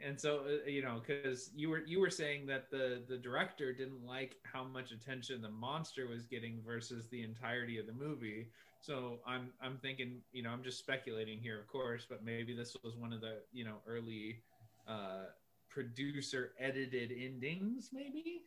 [0.04, 3.72] And so, uh, you know, because you were you were saying that the the director
[3.74, 8.50] didn't like how much attention the monster was getting versus the entirety of the movie.
[8.80, 12.76] So I'm I'm thinking, you know, I'm just speculating here, of course, but maybe this
[12.84, 14.42] was one of the you know early
[14.88, 15.26] uh,
[15.70, 18.42] producer edited endings, maybe.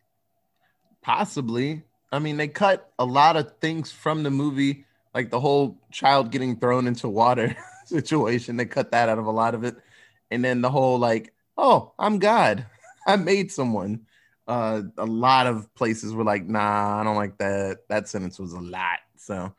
[1.00, 1.84] Possibly.
[2.12, 4.84] I mean, they cut a lot of things from the movie,
[5.16, 8.58] like the whole child getting thrown into water situation.
[8.58, 9.74] They cut that out of a lot of it.
[10.30, 12.66] And then the whole like, oh, I'm God.
[13.06, 14.02] I made someone.
[14.46, 17.78] Uh, a lot of places were like, nah, I don't like that.
[17.88, 18.98] That sentence was a lot.
[19.16, 19.54] So,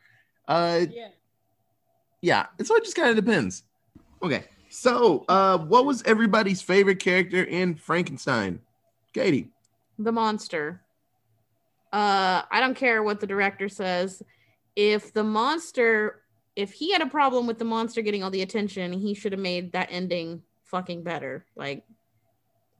[0.46, 1.08] uh, yeah.
[2.22, 3.64] yeah, so it just kind of depends.
[4.22, 8.60] Okay, so uh, what was everybody's favorite character in Frankenstein?
[9.12, 9.50] Katie.
[9.98, 10.82] The monster.
[11.92, 14.22] Uh I don't care what the director says.
[14.78, 16.22] If the monster
[16.54, 19.40] if he had a problem with the monster getting all the attention, he should have
[19.40, 21.44] made that ending fucking better.
[21.56, 21.84] Like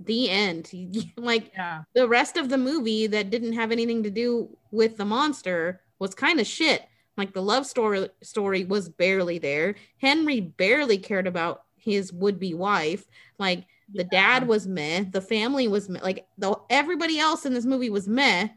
[0.00, 0.70] the end.
[1.16, 1.82] like Yeah.
[1.94, 6.14] the rest of the movie that didn't have anything to do with the monster was
[6.14, 6.82] kind of shit.
[7.16, 9.74] Like the love story story was barely there.
[10.00, 13.06] Henry barely cared about his would-be wife.
[13.38, 16.00] Like the dad was meh, the family was meh.
[16.02, 18.48] like the everybody else in this movie was meh.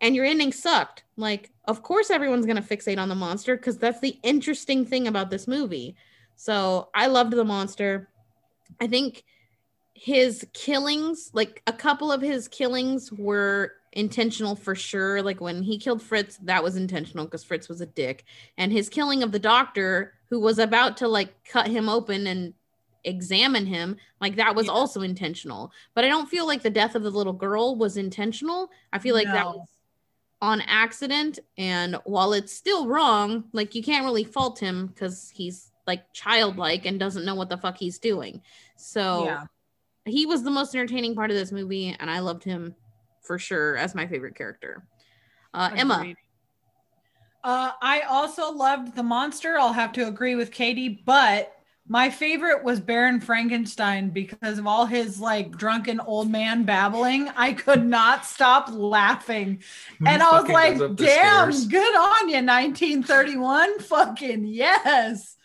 [0.00, 1.04] And your ending sucked.
[1.16, 5.30] Like, of course everyone's gonna fixate on the monster because that's the interesting thing about
[5.30, 5.94] this movie.
[6.36, 8.08] So I loved the monster.
[8.80, 9.24] I think
[9.94, 15.20] his killings, like a couple of his killings were intentional for sure.
[15.20, 18.24] Like when he killed Fritz, that was intentional because Fritz was a dick.
[18.56, 22.54] And his killing of the doctor, who was about to like cut him open and
[23.04, 24.72] examine him, like that was Yeah.
[24.72, 25.72] also intentional.
[25.94, 28.70] But I don't feel like the death of the little girl was intentional.
[28.92, 29.68] I feel like that was
[30.42, 31.38] on accident.
[31.58, 36.86] And while it's still wrong, like you can't really fault him because he's like childlike
[36.86, 38.42] and doesn't know what the fuck he's doing.
[38.76, 39.44] So Yeah.
[40.04, 42.74] he was the most entertaining part of this movie, and I loved him
[43.22, 44.86] for sure as my favorite character.
[45.52, 46.14] Uh, Emma,
[47.42, 49.58] Uh, I also loved the monster.
[49.58, 51.56] I'll have to agree with Katie, but
[51.92, 57.28] my favorite was Baron Frankenstein because of all his like drunken old man babbling.
[57.36, 59.60] I could not stop laughing.
[60.06, 61.66] And I was like, goes up the damn, stairs.
[61.66, 63.80] good on you, 1931.
[63.80, 65.36] Fucking yes.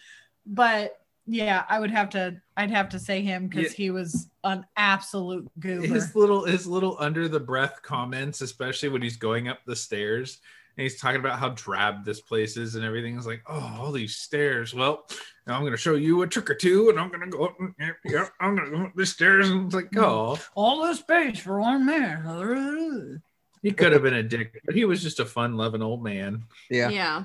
[0.45, 3.77] But yeah, I would have to I'd have to say him because Yeah.
[3.77, 5.87] he was an absolute goober.
[5.87, 10.41] his little his little under the breath comments, especially when he's going up the stairs
[10.77, 13.17] and he's talking about how drab this place is and everything.
[13.17, 14.75] Is like, oh, all these stairs.
[14.75, 15.07] Well,
[15.47, 17.59] now I'm gonna show you a trick or two, and I'm gonna go up.
[17.59, 20.03] And, yep, yep, I'm gonna go up the stairs, and it's like, mm-hmm.
[20.03, 23.21] oh, all this space for one man.
[23.61, 26.43] he could have been a dick, but he was just a fun-loving old man.
[26.69, 26.89] Yeah.
[26.89, 27.23] yeah.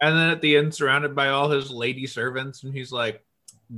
[0.00, 3.22] And then at the end, surrounded by all his lady servants, and he's like,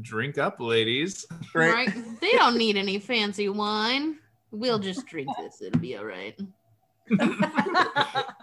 [0.00, 1.88] "Drink up, ladies." Right.
[1.88, 2.20] right?
[2.20, 4.18] They don't need any fancy wine.
[4.52, 5.60] We'll just drink this.
[5.60, 6.38] It'll be all right.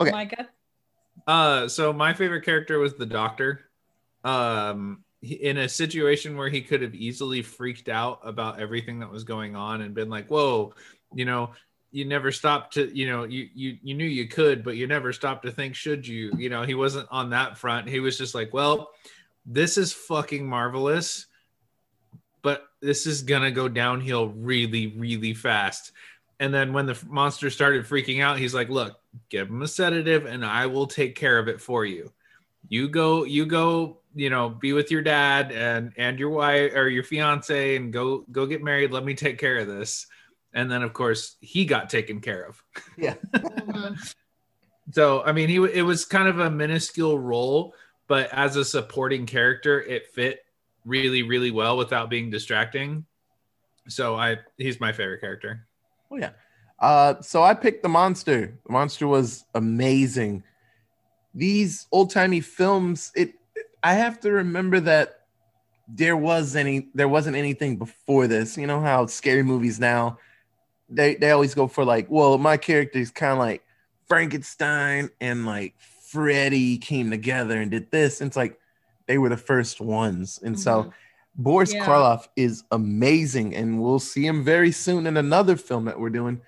[0.00, 0.10] Okay.
[0.10, 0.48] Micah.
[1.26, 3.60] Uh, so my favorite character was the doctor.
[4.24, 9.24] Um, in a situation where he could have easily freaked out about everything that was
[9.24, 10.74] going on and been like, "Whoa,
[11.14, 11.52] you know,
[11.94, 15.12] you never stopped to you know you you you knew you could but you never
[15.12, 16.32] stopped to think should you?
[16.36, 17.88] You know he wasn't on that front.
[17.88, 18.90] He was just like well
[19.46, 21.26] this is fucking marvelous
[22.42, 25.92] but this is gonna go downhill really really fast
[26.44, 30.26] and then when the monster started freaking out he's like look give him a sedative
[30.26, 32.12] and i will take care of it for you.
[32.68, 36.88] You go you go you know be with your dad and and your wife or
[36.88, 38.90] your fiance and go go get married.
[38.90, 40.06] Let me take care of this.
[40.52, 42.62] And then of course he got taken care of.
[42.96, 43.14] Yeah.
[44.92, 47.74] So i mean he it was kind of a minuscule role
[48.06, 50.44] but as a supporting character it fit
[50.84, 53.06] really really well without being distracting.
[53.88, 55.66] So i he's my favorite character
[56.10, 56.30] Oh yeah.
[56.78, 58.58] Uh, so I picked the monster.
[58.66, 60.42] The monster was amazing.
[61.34, 63.34] These old timey films, it
[63.82, 65.20] I have to remember that
[65.88, 68.56] there was any there wasn't anything before this.
[68.56, 70.18] You know how scary movies now
[70.88, 73.62] they they always go for like, well, my character is kind of like
[74.06, 78.20] Frankenstein and like Freddy came together and did this.
[78.20, 78.58] And it's like
[79.06, 80.38] they were the first ones.
[80.42, 80.92] And so Mhm.
[81.36, 81.84] Boris Yeah.
[81.84, 86.40] Karloff is amazing, and we'll see him very soon in another film that we're doing.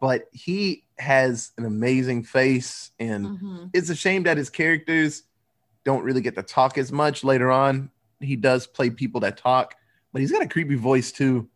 [0.00, 3.70] But he has an amazing face, and Mhm.
[3.72, 5.22] it's a shame that his characters
[5.84, 7.90] don't really get to talk as much later on.
[8.20, 9.74] He does play people that talk,
[10.12, 11.48] but he's got a creepy voice too.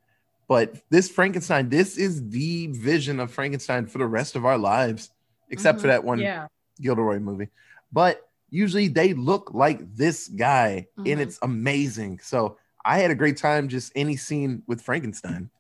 [0.49, 5.11] But this Frankenstein, this is the vision of Frankenstein for the rest of our lives,
[5.51, 5.91] except for Mhm.
[5.91, 6.47] that one Yeah.
[6.81, 7.49] Gilderoy movie.
[7.93, 11.19] But usually they look like this guy, and Mhm.
[11.19, 12.21] it's amazing.
[12.23, 15.51] So I had a great time just any scene with Frankenstein.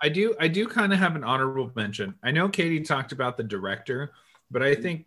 [0.00, 2.14] I do I do kind of have an honorable mention.
[2.22, 4.12] I know Katie talked about the director,
[4.50, 5.06] but I think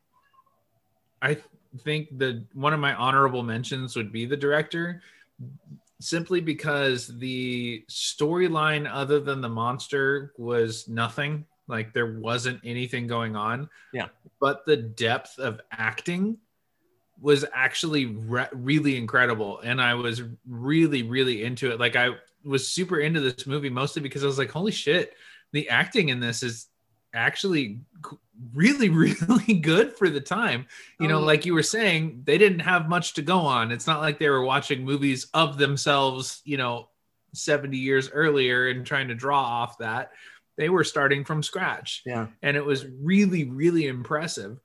[1.22, 1.38] I
[1.84, 5.02] think the one of my honorable mentions would be the director
[6.00, 11.46] simply because the storyline other than the monster was nothing.
[11.68, 13.70] Like there wasn't anything going on.
[13.94, 14.08] Yeah.
[14.40, 16.38] But the depth of acting
[17.20, 21.80] was actually re- really incredible and I was really really into it.
[21.80, 22.12] Like I
[22.44, 25.14] was super into this movie mostly because I was like, holy shit,
[25.52, 26.68] the acting in this is
[27.14, 27.80] actually
[28.54, 30.68] really, really good for the time.
[31.00, 31.26] You Oh, know, yeah.
[31.26, 33.72] like you were saying, they didn't have much to go on.
[33.72, 36.90] It's not like they were watching movies of themselves, you know,
[37.34, 40.12] 70 years earlier and trying to draw off that.
[40.58, 42.28] They were starting from scratch Yeah.
[42.42, 44.60] and it was really really impressive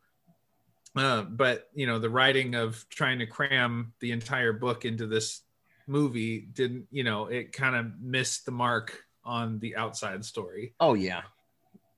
[0.97, 5.43] uh, but you know the writing of trying to cram the entire book into this
[5.87, 10.95] movie didn't you know it kind of missed the mark on the outside story Oh
[10.95, 11.23] yeah.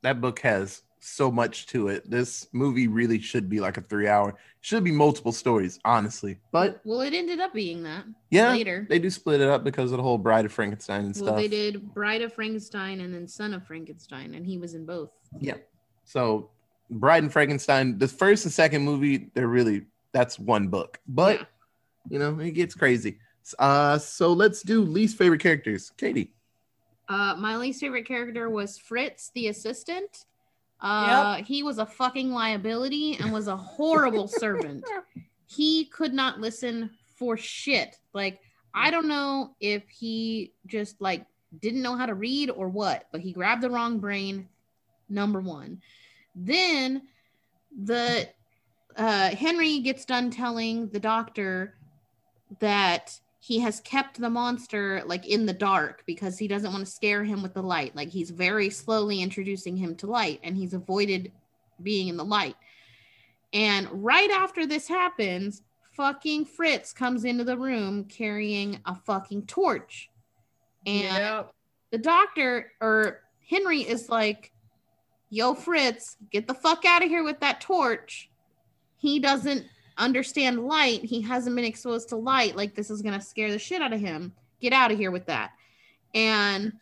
[0.02, 2.10] That book has so much to it.
[2.10, 6.38] This movie really should be like a three hour, should be multiple stories, honestly.
[6.52, 8.86] But well, it ended up being that yeah, later.
[8.88, 11.36] they do split it up because of the whole Bride of Frankenstein and Well, stuff.
[11.36, 15.10] they did Bride of Frankenstein and then Son of Frankenstein, and he was in both.
[15.40, 15.56] Yeah.
[16.04, 16.50] So
[16.90, 21.00] Bride and Frankenstein, the first and second movie, they're really that's one book.
[21.08, 21.46] But Yeah.
[22.10, 23.18] you know, it gets crazy.
[23.58, 25.92] Uh so let's do least favorite characters.
[25.96, 26.30] Katie.
[27.06, 30.24] Uh, my least favorite character was Fritz, the assistant.
[30.80, 34.84] Uh, He was a fucking liability and was a horrible servant.
[35.46, 37.98] He could not listen for shit.
[38.14, 38.40] Like,
[38.72, 41.26] I don't know if he just like
[41.60, 44.48] didn't know how to read or what, but he grabbed the wrong brain.
[45.10, 45.82] Number one.
[46.34, 47.02] Then
[47.84, 48.28] the
[48.96, 51.74] uh, Henry gets done telling the doctor
[52.60, 56.90] that he has kept the monster like in the dark because he doesn't want to
[56.90, 57.94] scare him with the light.
[57.94, 61.30] Like he's very slowly introducing him to light and he's avoided
[61.82, 62.56] being in the light.
[63.52, 70.10] And right after this happens, fucking Fritz comes into the room carrying a fucking torch.
[70.86, 71.52] And Yep.
[71.90, 74.53] the doctor or Henry is like,
[75.34, 78.30] Yo, Fritz, get the fuck out of here with that torch.
[78.98, 79.64] He doesn't
[79.98, 81.02] understand light.
[81.02, 82.54] He hasn't been exposed to light.
[82.54, 84.32] Like, this is going to scare the shit out of him.
[84.60, 85.50] Get out of here with that.
[86.14, 86.74] And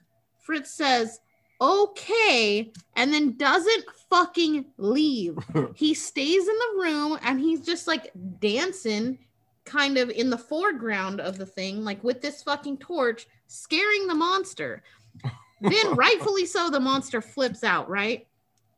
[0.44, 1.18] Fritz says,
[1.62, 2.70] Okay.
[2.94, 5.38] And then doesn't fucking leave.
[5.74, 9.18] he stays in the room and he's just like dancing
[9.64, 14.14] kind of in the foreground of the thing, like with this fucking torch, scaring the
[14.14, 14.82] monster.
[15.62, 18.26] then, rightfully so, the monster flips out, right?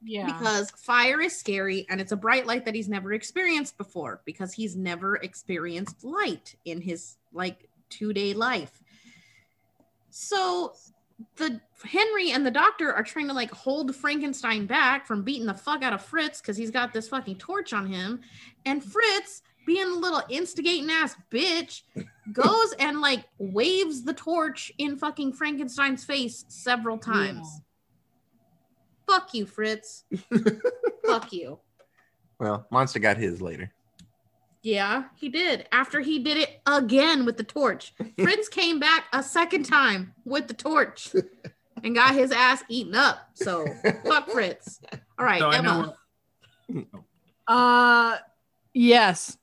[0.04, 0.26] Yeah.
[0.26, 4.52] Because fire is scary and it's a bright light that he's never experienced before because
[4.52, 8.82] he's never experienced light in his like two day life.
[10.10, 10.74] So
[11.36, 15.54] the Henry and the doctor are trying to like hold Frankenstein back from beating the
[15.54, 18.20] fuck out of Fritz because he's got this fucking torch on him.
[18.66, 21.82] And Fritz, being a little instigating ass bitch,
[22.32, 27.60] goes and like waves the torch in fucking Frankenstein's face several times.
[29.06, 30.04] Fuck you, Fritz.
[31.06, 31.58] Fuck you.
[32.40, 33.72] Well, Monster got his later.
[34.60, 35.68] Yeah, he did.
[35.70, 37.94] After he did it again with the torch.
[38.18, 41.14] Fritz came back a second time with the torch
[41.84, 43.28] and got his ass eaten up.
[43.34, 43.66] So
[44.04, 44.80] fuck Fritz.
[45.16, 45.94] All right, So I Emma.
[46.68, 46.84] know
[47.46, 48.16] Uh,
[48.74, 49.38] yes.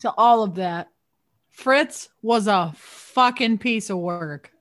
[0.00, 0.88] to all of that,
[1.50, 4.52] Fritz was a fucking piece of work.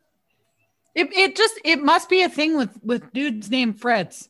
[0.94, 4.30] It, it just it must be a thing with with dudes named Fritz,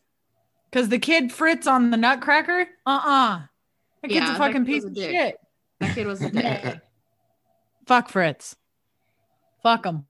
[0.70, 3.42] because the kid Fritz on the Nutcracker, uh uh
[4.02, 5.12] that kid's Yeah, a fucking kid piece a of dick.
[5.12, 5.36] shit.
[5.80, 6.80] That kid was a dick.
[7.88, 8.56] Fuck Fritz.
[9.64, 10.06] Fuck him.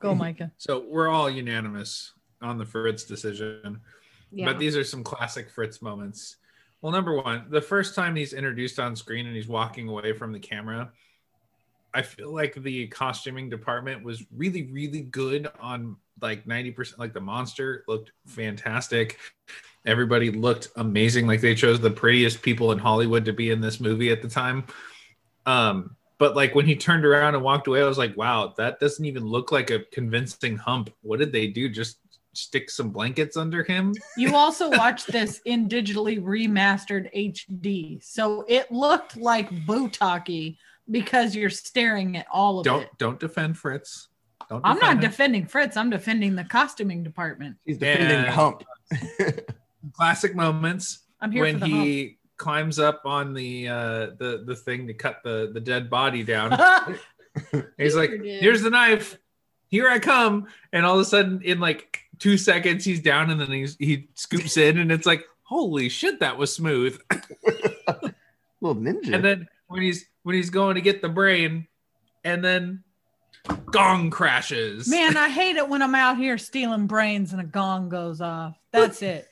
[0.00, 0.52] Go, Micah.
[0.56, 3.80] So we're all unanimous on the Fritz decision.
[4.32, 4.46] Yeah.
[4.46, 6.36] But these are some classic Fritz moments.
[6.80, 10.32] Well, number one, the first time he's introduced on screen and he's walking away from
[10.32, 10.90] the camera,
[11.92, 16.98] I feel like the costuming department was really, really good on like 90%.
[16.98, 19.18] Like the monster looked fantastic.
[19.86, 21.26] Everybody looked amazing.
[21.26, 24.28] Like they chose the prettiest people in Hollywood to be in this movie at the
[24.28, 24.64] time.
[25.46, 28.78] Um, but like when he turned around and walked away, I was like, wow, that
[28.78, 30.90] doesn't even look like a convincing hump.
[31.00, 31.68] What did they do?
[31.68, 31.98] Just
[32.32, 33.94] stick some blankets under him?
[34.16, 38.02] You also watched this in digitally remastered HD.
[38.02, 40.56] So it looked like Botocky
[40.90, 42.90] because you're staring at all of don't it.
[42.98, 44.08] don't defend Fritz.
[44.48, 45.00] Don't I'm not him.
[45.00, 45.76] defending Fritz.
[45.76, 47.56] I'm defending the costuming department.
[47.64, 48.64] He's defending And- Hump.
[49.94, 54.56] classic moments I'm here when for the he climbs up on the uh the the
[54.56, 56.52] thing to cut the the dead body down.
[56.52, 56.98] hump.
[57.78, 58.40] He's like, did.
[58.42, 59.18] "Here's the knife.
[59.68, 63.40] Here I come." And all of a sudden, in like two seconds, he's down, and
[63.40, 66.98] then he's he scoops in, and it's like, "Holy shit, that was smooth!"
[68.60, 69.14] Little ninja.
[69.14, 71.66] And then when he's when he's going to get the brain,
[72.24, 72.82] and then
[73.70, 74.88] gong crashes.
[74.88, 78.58] Man, I hate it when I'm out here stealing brains and a gong goes off.
[78.72, 79.28] That's it.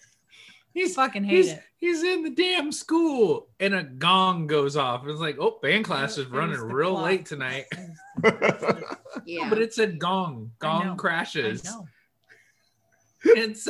[0.73, 1.63] he's Fucking hate he's, it.
[1.77, 5.07] he's in the damn school, and a gong goes off.
[5.07, 7.05] It's like, oh, band class is running real clock.
[7.05, 7.67] late tonight.
[9.27, 9.49] yeah.
[9.51, 10.53] But it said gong.
[10.63, 10.79] I know.
[10.85, 11.65] Gong I crashes.
[11.65, 11.87] know.
[13.25, 13.69] It's.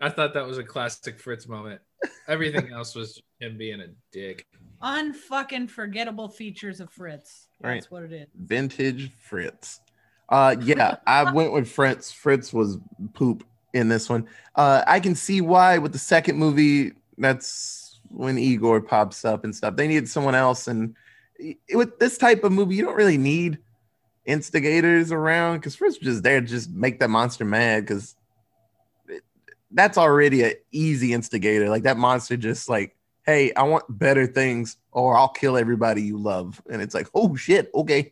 [0.00, 1.80] I thought that was a classic Fritz moment.
[2.28, 4.46] Everything else was him being a dick.
[4.82, 7.48] Unfucking forgettable features of Fritz.
[7.60, 7.84] That's Right.
[7.90, 8.28] what it is.
[8.36, 9.80] Vintage Fritz.
[10.28, 12.12] Uh yeah, I went with Fritz.
[12.12, 12.78] Fritz was
[13.14, 14.28] poop in this one.
[14.54, 19.54] Uh I can see why with the second movie, that's when Igor pops up and
[19.54, 19.76] stuff.
[19.76, 20.68] They needed someone else.
[20.68, 20.94] And
[21.38, 23.58] it- with this type of movie, you don't really need
[24.26, 28.14] instigators around because Fritz was just there to just make that monster mad because
[29.70, 31.68] that's already an easy instigator.
[31.68, 32.94] Like that monster just like,
[33.28, 36.62] hey, I want better things or I'll kill everybody you love.
[36.70, 38.10] And it's like, oh shit, okay.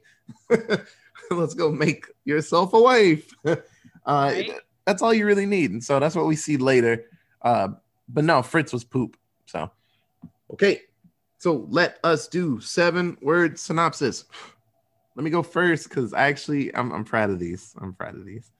[1.30, 3.32] Let's go make yourself a wife.
[3.46, 3.56] uh,
[4.04, 4.50] Right.
[4.84, 5.70] That's all you really need.
[5.70, 7.06] And so that's what we see later.
[7.40, 7.68] Uh,
[8.10, 9.16] but no, Fritz was poop.
[9.46, 9.70] So,
[10.52, 10.82] okay.
[11.38, 14.26] So let us do seven word synopsis.
[15.16, 17.74] Let me go first because I actually, I'm, I'm proud of these.
[17.80, 18.50] I'm proud of these.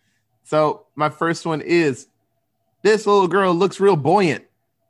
[0.43, 2.07] So my first one is
[2.81, 4.43] this little girl looks real buoyant.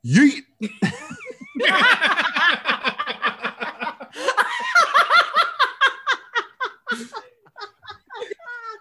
[0.06, 0.42] Yeet.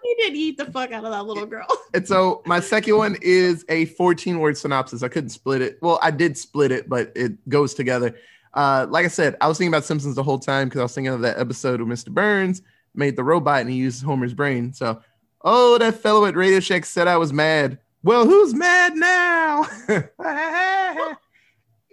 [0.02, 1.66] he did eat the fuck out of that little girl.
[1.94, 5.02] And so my second one is a 14 word synopsis.
[5.02, 5.78] I couldn't split it.
[5.80, 8.14] Well, I did split it, but it goes together.
[8.52, 10.94] Uh, like I said, I was thinking about Simpsons the whole time because I was
[10.94, 12.10] thinking of that episode where Mr.
[12.10, 12.62] Burns
[12.94, 14.72] made the robot and he used Homer's brain.
[14.72, 15.00] So,
[15.42, 17.78] oh, that fellow at Radio Shack said I was mad.
[18.02, 19.66] Well, who's mad now?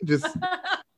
[0.03, 0.27] Just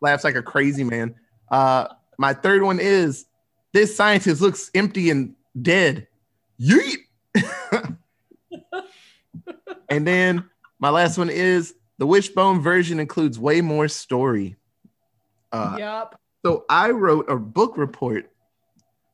[0.01, 1.15] laughs like a crazy man.
[1.49, 1.87] Uh,
[2.17, 3.25] my third one is
[3.73, 6.07] this scientist looks empty and dead.
[6.59, 6.99] Yeet.
[9.89, 10.49] and then
[10.79, 14.55] my last one is the Wishbone version includes way more story.
[15.51, 16.19] Uh, Yup.
[16.45, 18.31] so I wrote a book report.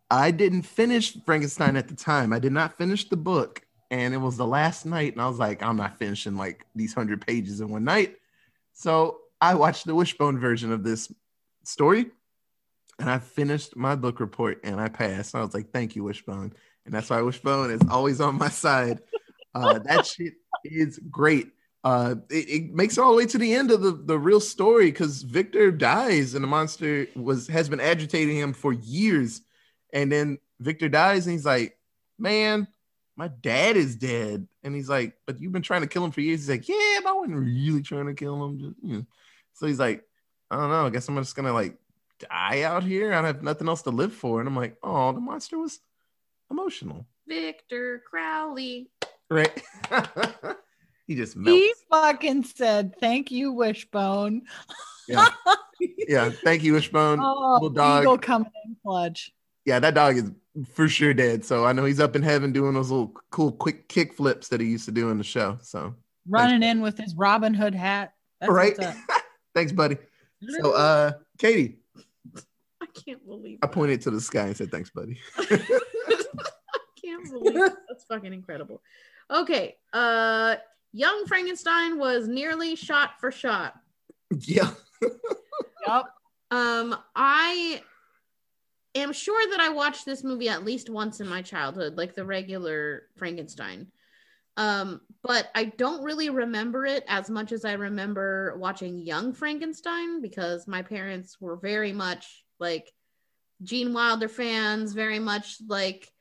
[0.10, 2.34] I didn't finish Frankenstein at the time.
[2.34, 3.62] I did not finish the book,
[3.92, 6.94] and it was the last night, and I was like, I'm not finishing like these
[6.94, 8.18] hundred pages in one night.
[8.74, 11.12] So I watched the Wishbone version of this
[11.66, 12.12] story,
[13.00, 15.36] and I finished my book report, and I passed.
[15.36, 16.54] I was like, thank you, Wishbone,
[16.86, 19.00] and that's why Wishbone is always on my side.
[19.54, 21.52] Uh, that shit is great
[21.84, 24.40] uh it, it makes it all the way to the end of the, the real
[24.40, 29.42] story because victor dies and the monster was has been agitating him for years
[29.94, 31.78] and then victor dies and he's like
[32.20, 32.68] man
[33.16, 36.22] my dad is dead and he's like but you've been trying to kill him for
[36.22, 39.06] years he's like yeah but i wasn't really trying to kill him just, you know.
[39.62, 40.04] So he's like
[40.50, 41.78] i don't know i guess i'm just gonna like
[42.20, 45.20] die out here i have nothing else to live for and i'm like oh the
[45.20, 45.80] monster was
[46.50, 48.90] emotional Victor Crowley.
[49.30, 49.64] Right.
[51.08, 51.62] he just melts.
[51.62, 54.42] He fucking said, "Thank you, Wishbone."
[55.08, 55.30] Yeah.
[56.10, 56.30] yeah.
[56.44, 57.20] Thank you, Wishbone.
[57.22, 58.04] Oh, Little dog.
[58.04, 59.32] Eagle coming in clutch.
[59.64, 60.32] Yeah, that dog is
[60.74, 61.46] for sure dead.
[61.46, 64.60] So I know he's up in heaven doing those little cool quick kick flips that
[64.60, 65.58] he used to do in the show.
[65.62, 65.96] So
[66.28, 68.14] running in with his Robin Hood hat.
[68.42, 68.78] That's right.
[69.54, 69.72] what's up.
[69.72, 69.98] Thanks, buddy.
[70.62, 71.80] So uh Katie,
[72.82, 75.20] I can't believe I pointed to the sky and said, Thanks, buddy.
[75.38, 77.74] can't believe it.
[77.88, 78.82] that's fucking incredible.
[79.30, 80.56] Okay, uh
[80.94, 83.76] Young Frankenstein was nearly shot for shot.
[84.40, 84.72] yeah.
[85.88, 86.14] Yup.
[86.52, 87.82] Um, I
[88.94, 92.26] am sure that I watched this movie at least once in my childhood, like the
[92.26, 93.88] regular Frankenstein.
[94.58, 100.22] Um, but I don't really remember it as much as I remember watching Young Frankenstein
[100.22, 102.92] because my parents were very much like
[103.64, 106.12] Gene Wilder fans, very much like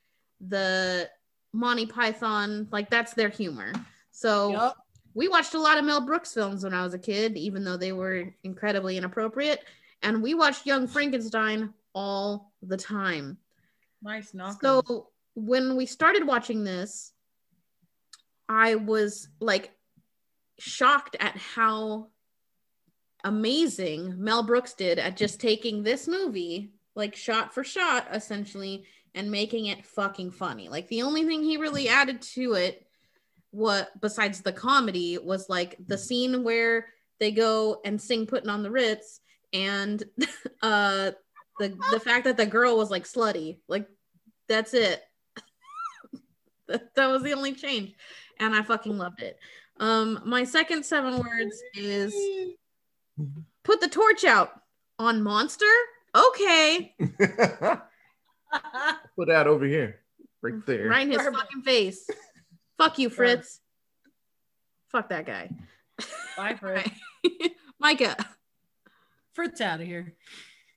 [0.41, 1.09] the
[1.53, 3.72] Monty Python, like that's their humor.
[4.11, 4.76] So Yup.
[5.14, 7.76] we watched a lot of Mel Brooks films when I was a kid, even though
[7.76, 9.64] they were incredibly inappropriate.
[10.03, 13.39] And we watched Young Frankenstein all the time.
[14.03, 14.61] Nice knock.
[14.62, 17.12] So when we started watching this,
[18.51, 19.70] I was like
[20.59, 22.09] shocked at how
[23.22, 28.84] amazing Mel Brooks did at just taking this movie, like shot for shot, essentially,
[29.14, 30.68] and making it fucking funny.
[30.68, 32.84] Like the only thing he really added to it,
[33.53, 36.88] what besides the comedy, was like the scene where
[37.20, 39.20] they go and sing "Putting on the Ritz"
[39.53, 40.03] and
[40.62, 41.12] uh
[41.61, 43.59] the the fact that the girl was like slutty.
[43.68, 43.86] Like
[44.48, 45.01] that's it.
[46.66, 47.94] that, that was the only change,
[48.41, 49.38] and I fucking loved it.
[49.78, 52.12] Um, my second seven words is
[53.62, 54.51] put the torch out
[54.99, 55.64] on monster.
[56.14, 56.95] Okay,
[59.16, 60.01] Put that over here.
[60.43, 60.88] Right there.
[60.88, 61.36] right in his Perfect.
[61.36, 62.09] fucking face.
[62.78, 63.61] Fuck you, Fritz.
[64.88, 65.51] Fuck that guy.
[66.36, 66.91] Bye, Fritz.
[67.78, 68.16] Micah.
[69.34, 70.14] Fritz out of here.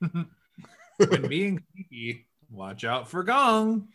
[0.98, 3.88] when being creepy, watch out for gong.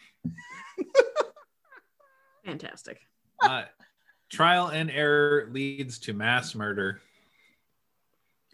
[2.45, 2.99] Fantastic.
[3.41, 3.63] Uh,
[4.29, 7.01] trial and error leads to mass murder.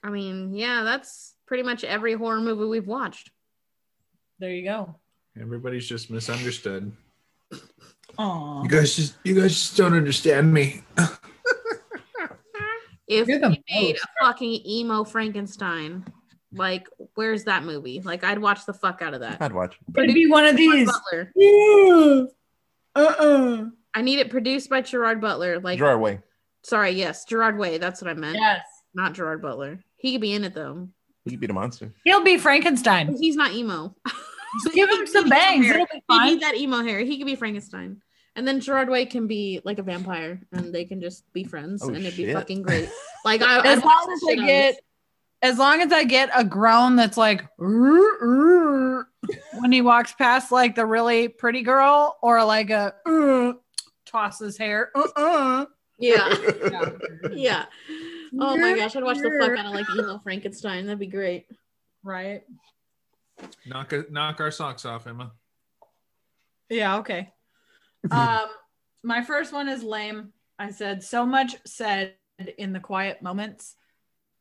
[0.03, 3.31] I mean, yeah, that's pretty much every horror movie we've watched.
[4.39, 4.95] There you go.
[5.39, 6.91] Everybody's just misunderstood.
[8.17, 8.63] Aw.
[8.63, 10.83] You guys just you guys just don't understand me.
[13.07, 14.03] If You're we made most.
[14.03, 16.05] a fucking emo Frankenstein,
[16.51, 18.01] like, where's that movie?
[18.01, 19.39] Like, I'd watch the fuck out of that.
[19.41, 19.77] I'd watch.
[19.95, 20.91] It'd be one of Gerard these.
[20.91, 21.31] Butler.
[21.35, 22.23] Yeah.
[22.95, 23.65] Uh-uh.
[23.95, 25.59] I need it produced by Gerard Butler.
[25.59, 26.19] Like, Gerard Way.
[26.63, 27.77] sorry, yes, Gerard Way.
[27.79, 28.35] That's what I meant.
[28.37, 28.61] Yes.
[28.93, 29.79] Not Gerard Butler.
[29.97, 30.89] He could be in it though.
[31.23, 31.91] He could be the monster.
[32.03, 33.15] He'll be Frankenstein.
[33.19, 33.95] He's not emo.
[34.73, 35.65] Give him some bangs.
[35.67, 36.27] It'll be He fine.
[36.27, 36.99] needs that emo hair.
[36.99, 38.01] He could be Frankenstein.
[38.35, 41.81] And then Gerard Way can be like a vampire and they can just be friends
[41.83, 42.89] Oh, and it'd be fucking great.
[43.25, 44.79] Like I As I'd long as shit I get,
[45.41, 49.05] as long as I get a groan that's like when
[49.71, 52.93] he walks past like the really pretty girl, or like a
[54.15, 54.91] "Uh," tosses hair.
[54.95, 55.65] Uh-uh.
[55.97, 56.35] Yeah.
[56.71, 56.89] Yeah.
[57.31, 57.65] yeah.
[58.39, 60.85] Oh my gosh, I'd watch the fuck out of like emo Frankenstein.
[60.85, 61.47] That'd be great.
[62.03, 62.43] Right.
[63.65, 65.31] Knock a, knock our socks off, Emma.
[66.69, 67.31] Yeah, okay.
[68.11, 68.49] Um
[69.03, 70.31] my first one is lame.
[70.59, 72.13] I said so much said
[72.59, 73.75] in the quiet moments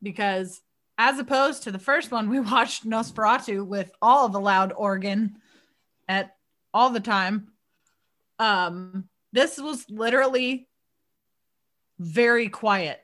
[0.03, 0.61] because
[0.99, 5.37] as opposed to the first one we watched Nosferatu with all the loud organ
[6.07, 6.35] at
[6.75, 7.47] all the time.
[8.37, 10.67] Um this was literally
[11.99, 13.01] very quiet.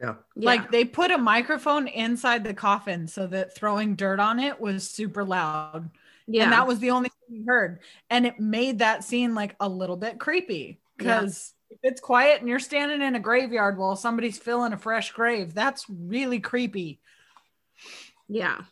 [0.00, 0.16] Yeah.
[0.34, 0.46] Yeah.
[0.46, 4.90] Like they put a microphone inside the coffin so that throwing dirt on it was
[4.90, 5.90] super loud.
[6.26, 6.42] yeah.
[6.42, 7.78] And that was the only thing you heard.
[8.10, 12.48] And it made that scene like a little bit creepy because if it's quiet and
[12.48, 17.00] you're standing in a graveyard while somebody's filling a fresh grave, that's really creepy.
[18.28, 18.62] yeah.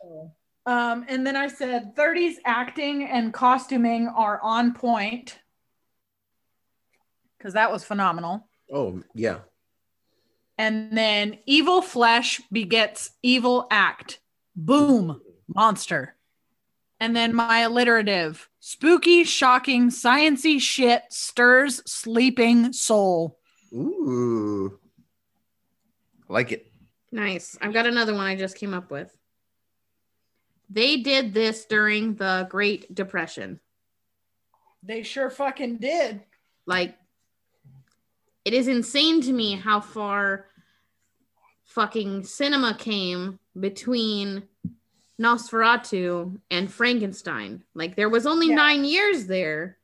[0.67, 5.39] Um, and then I said 30s acting and costuming are on point
[7.43, 8.47] because that was phenomenal.
[8.73, 9.39] Oh yeah.
[10.57, 14.21] And then evil flesh begets evil act.
[14.55, 16.15] Boom, monster.
[17.01, 23.41] And then my alliterative spooky, shocking, sciency shit stirs sleeping soul.
[23.75, 24.79] Ooh.
[26.31, 26.71] I like it.
[27.11, 27.59] Nice.
[27.61, 29.13] I've got another one I just came up with.
[30.71, 33.59] They did this during the Great Depression.
[34.85, 36.23] They sure fucking did.
[36.67, 36.97] Like,
[38.45, 40.47] it is insane to me how far
[41.65, 44.43] fucking cinema came between
[45.21, 47.63] Nosferatu and Frankenstein.
[47.75, 48.57] Like, there was only Yeah.
[48.57, 49.79] nine years there,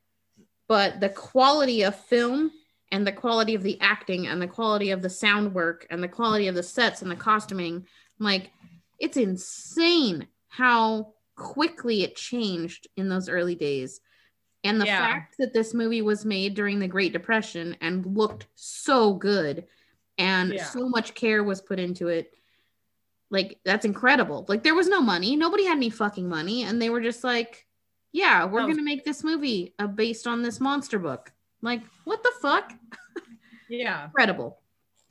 [0.67, 2.51] but the quality of film
[2.91, 6.07] and the quality of the acting and the quality of the sound work and the
[6.07, 7.87] quality of the sets and the costuming,
[8.19, 8.51] like
[8.99, 14.01] it's insane how quickly it changed in those early days.
[14.63, 14.99] And the Yeah.
[14.99, 19.65] fact that this movie was made during the Great Depression and looked so good
[20.17, 20.65] and Yeah.
[20.65, 22.33] so much care was put into it.
[23.31, 24.45] Like that's incredible.
[24.49, 25.35] Like there was no money.
[25.35, 27.67] Nobody had any fucking money and they were just like,
[28.11, 31.31] yeah, we're That was- going to make this movie uh, based on this monster book.
[31.61, 32.73] Like, what the fuck?
[33.71, 34.05] Yeah.
[34.05, 34.59] Incredible.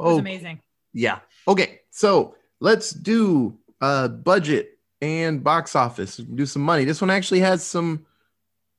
[0.00, 0.60] It was Oh, amazing.
[0.92, 1.20] yeah.
[1.46, 6.16] Okay, so let's do uh budget and box office.
[6.16, 6.84] Do some money.
[6.84, 8.04] This one actually has some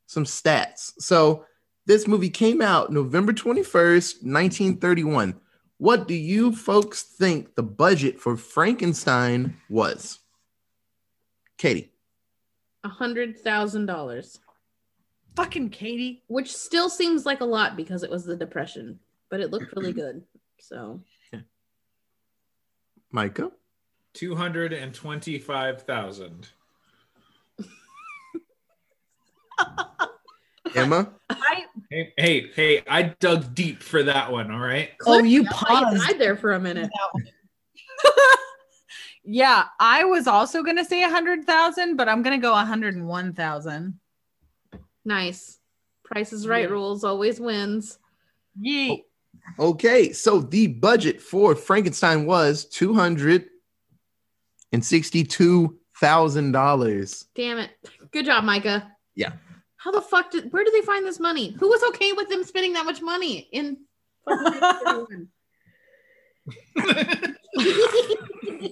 [0.09, 0.91] some stats.
[0.97, 1.45] So
[1.85, 5.39] this movie came out November 21st, 1931.
[5.77, 10.17] What do you folks think the budget for Frankenstein was?
[11.59, 11.93] Katie.
[12.83, 14.39] A hundred thousand dollars.
[15.35, 16.23] Fucking Katie.
[16.27, 18.99] Which still seems like a lot because it was the depression,
[19.29, 20.23] but it looked really good.
[20.59, 21.01] So
[23.11, 23.51] Micah.
[24.13, 26.49] Two hundred and twenty-five thousand.
[30.75, 31.09] Emma.
[31.29, 32.83] I Hey, hey, hey!
[32.87, 34.51] I dug deep for that one.
[34.51, 34.91] All right.
[35.07, 36.07] Oh, you Cliff, I paused.
[36.07, 36.91] died there for a minute.
[39.23, 42.93] yeah, I was also gonna say a hundred thousand, but I'm gonna go a hundred
[42.95, 43.99] and one thousand.
[45.03, 45.57] Nice.
[46.03, 46.73] Price is right Yeah.
[46.73, 47.97] rules always wins.
[48.63, 49.03] Yeet.
[49.57, 53.45] Oh, okay, so the budget for Frankenstein was two hundred
[54.71, 57.25] and sixty-two thousand dollars.
[57.33, 57.71] Damn it.
[58.11, 58.91] Good job, Micah.
[59.15, 59.31] Yeah.
[59.79, 61.51] How the fuck did where did they find this money?
[61.59, 63.77] Who was okay with them spending that much money in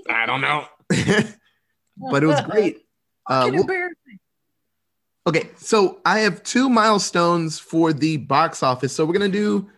[0.10, 0.66] I don't know.
[0.90, 2.80] but it was great.
[3.30, 3.90] Uh, Fucking we'll-
[5.28, 8.94] okay, so I have two milestones for the box office.
[8.96, 9.70] So we're gonna do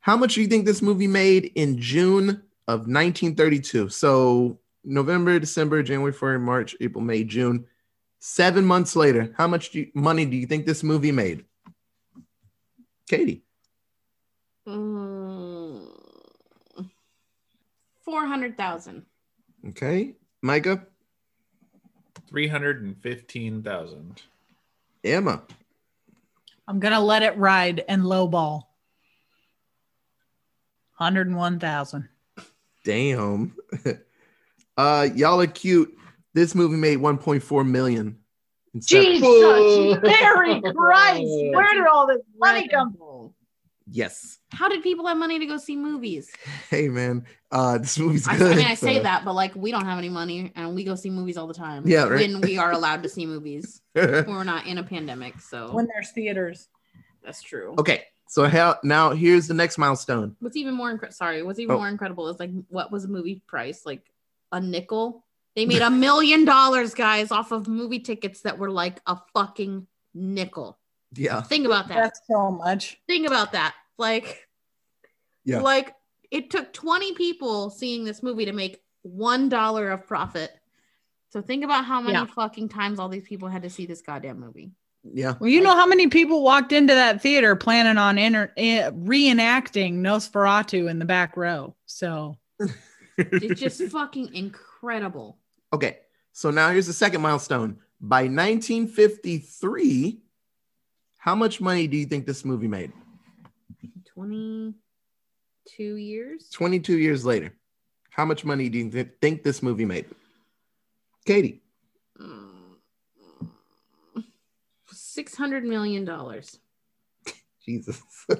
[0.00, 3.90] how much do you think this movie made in June of 1932?
[3.90, 7.66] So November, December, January, February, March, April, May, June.
[8.26, 11.44] Seven months later, how much do you, money do you think this movie made?
[13.06, 13.44] Katie.
[14.66, 15.86] Mm,
[18.02, 19.04] 400,000.
[19.68, 20.14] Okay.
[20.40, 20.86] Micah.
[22.26, 24.22] Three hundred and fifteen thousand.
[25.04, 25.42] Emma.
[26.66, 28.62] I'm gonna let it ride and lowball.
[30.92, 32.08] Hundred and one thousand.
[32.86, 33.54] Damn.
[34.78, 35.94] uh, y'all are cute.
[36.34, 38.18] This movie made 1.4 million.
[38.74, 39.22] in seven- Jesus,
[40.02, 41.22] Mary Christ!
[41.54, 42.94] Where did all this money come?
[42.96, 43.32] from?
[43.86, 44.38] Yes.
[44.50, 46.30] How did people have money to go see movies?
[46.70, 48.52] Hey man, uh, this movie's I, good.
[48.52, 50.94] I mean, I say that, but like we don't have any money and we go
[50.94, 51.82] see movies all the time.
[51.86, 52.20] Yeah, right.
[52.32, 53.82] When we are allowed to see movies.
[53.94, 56.68] We're not in a pandemic, so When there's theaters.
[57.22, 57.74] that's true.
[57.78, 59.10] okay, so how now?
[59.10, 60.34] Here's the next milestone.
[60.40, 61.14] What's even more incredible?
[61.14, 61.78] Sorry, what's even Oh.
[61.78, 63.84] more incredible is like what was a movie price?
[63.84, 64.02] Like
[64.50, 65.23] a nickel.
[65.56, 69.86] They made a million dollars, guys, off of movie tickets that were like a fucking
[70.14, 70.78] nickel.
[71.14, 71.94] Yeah, Think about that.
[72.02, 72.98] That's so much.
[73.06, 73.74] Think about that.
[73.98, 74.48] Like,
[75.44, 75.60] Yeah.
[75.60, 75.94] like
[76.32, 80.50] it took 20 people seeing this movie to make one dollar of profit.
[81.30, 82.24] So think about how many Yeah.
[82.26, 84.72] fucking times all these people had to see this goddamn movie.
[85.04, 85.34] yeah.
[85.38, 89.96] Well, you know how many people walked into that theater planning on inter- eh, reenacting
[90.00, 91.76] Nosferatu in the back row.
[91.86, 92.38] So
[93.18, 95.38] It's just fucking incredible.
[95.74, 95.98] Okay,
[96.32, 97.78] so now here's the second milestone.
[98.00, 100.20] By 1953,
[101.18, 102.92] how much money do you think this movie made?
[104.14, 106.48] 22 years?
[106.50, 107.52] 22 years later,
[108.10, 110.06] how much money do you th- think this movie made?
[111.26, 111.60] Katie.
[112.20, 112.76] Mm,
[114.92, 116.60] Six hundred million dollars.
[117.66, 118.00] Jesus.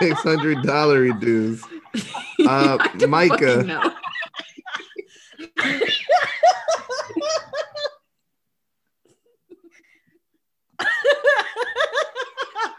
[0.00, 1.64] $600 dues.
[2.46, 2.76] Uh,
[3.08, 3.36] Micah.
[3.62, 3.90] fucking know.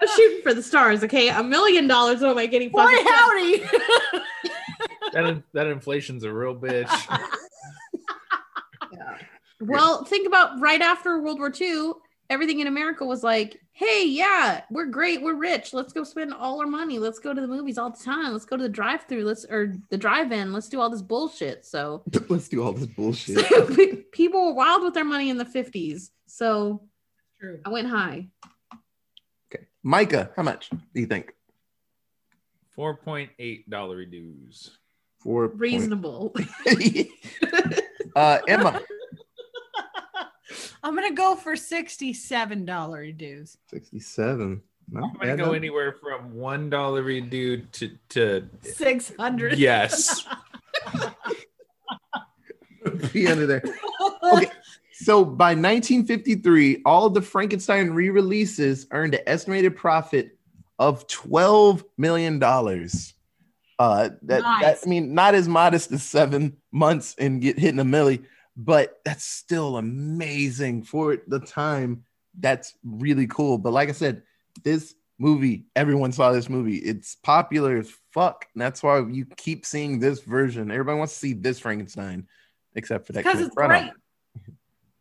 [0.01, 1.29] I'm shooting for the stars, okay?
[1.29, 2.21] A million dollars.
[2.21, 2.69] What am I getting?
[2.69, 3.63] boy, fucking- howdy!
[5.13, 6.89] That in, that inflation's a real bitch.
[9.61, 11.93] Well, think about right after World War II,
[12.29, 15.73] everything in America was like, hey, yeah, we're great, we're rich.
[15.73, 16.99] Let's go spend all our money.
[16.99, 18.33] Let's go to the movies all the time.
[18.33, 19.23] Let's go to the drive-through.
[19.23, 20.51] Let's or the drive-in.
[20.51, 21.65] Let's do all this bullshit.
[21.65, 24.11] So Let's do all this bullshit.
[24.11, 26.09] people were wild with their money in the 50s.
[26.27, 26.83] So
[27.39, 27.61] True.
[27.65, 28.27] I went high.
[29.85, 29.89] Okay.
[29.89, 31.33] Micah, how much do you think?
[32.71, 34.77] Four point eight dollar dues.
[35.19, 35.47] Four.
[35.47, 36.33] Reasonable.
[38.15, 38.81] uh, Emma.
[40.83, 43.57] I'm gonna go for sixty-seven dollar dues.
[43.69, 44.61] 67.
[44.91, 45.53] Not I'm gonna go though.
[45.53, 49.57] anywhere from one dollar dude to to Six hundred.
[49.57, 50.27] yes.
[53.13, 53.63] Be under there.
[54.23, 54.51] Okay.
[54.97, 60.37] So by 1953, all of the Frankenstein re-releases earned an estimated profit
[60.79, 63.13] of 12 million dollars.
[63.77, 64.87] Uh, that, that Nice.
[64.87, 68.23] I mean, not as modest as seven months and get hitting a milli,
[68.55, 72.05] but that's still amazing for the time.
[72.39, 73.57] That's really cool.
[73.57, 74.23] But like I said,
[74.63, 76.77] this movie, everyone saw this movie.
[76.77, 78.45] It's popular as fuck.
[78.53, 80.71] And that's why you keep seeing this version.
[80.71, 82.27] Everybody wants to see this Frankenstein,
[82.75, 83.91] except for that Because it's great.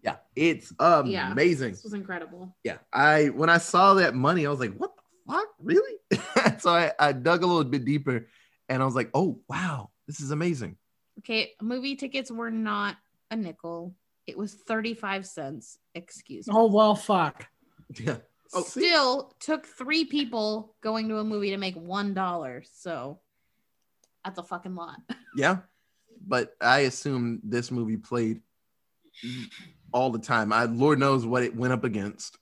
[0.05, 1.33] Yeah, it's Yeah.
[1.33, 1.71] amazing.
[1.73, 2.55] This was incredible.
[2.63, 5.97] Yeah, I when I saw that money, I was like, "What the fuck, really?"
[6.61, 8.27] so I, I dug a little bit deeper,
[8.69, 10.77] and I was like, "Oh wow, this is amazing."
[11.21, 12.97] Okay, movie tickets were not
[13.31, 13.95] a nickel.
[14.27, 15.79] It was 35 cents.
[15.95, 16.55] Excuse me.
[16.55, 17.47] Oh well, fuck.
[17.99, 18.19] Yeah.
[18.53, 18.81] Oh, see?
[18.81, 22.63] Still took three people going to a movie to make one dollar.
[22.75, 23.21] So
[24.25, 24.99] that's a fucking lot.
[25.37, 25.59] Yeah,
[26.25, 28.41] but I assume this movie played
[29.95, 30.53] all the time.
[30.53, 32.37] I Lord knows what it went up against.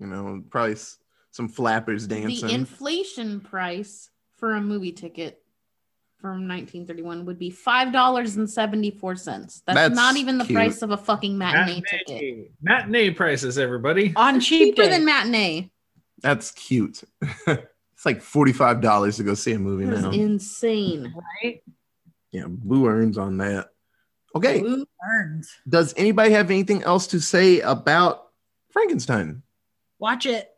[0.00, 0.76] You know, probably
[1.30, 2.48] some flappers dancing.
[2.48, 4.08] The inflation price
[4.38, 5.42] for a movie ticket
[6.16, 9.62] from 1931 would be five dollars and seventy four cents.
[9.66, 10.56] That's, That's not even the cute.
[10.56, 12.08] price of a fucking matinee, ticket.
[12.08, 14.12] Matinee, matinee prices, everybody.
[14.16, 14.96] On cheap Cheaper day.
[14.96, 15.70] than matinee.
[16.22, 17.02] That's cute.
[17.46, 20.10] it's like forty five dollars to go see a movie That is now.
[20.10, 21.14] insane.
[21.42, 21.62] right?
[22.32, 23.68] yeah, blue earns on that.
[24.34, 24.60] Okay.
[24.60, 25.50] Blue earns.
[25.68, 28.28] Does anybody have anything else to say about
[28.70, 29.42] Frankenstein?
[29.98, 30.48] Watch it.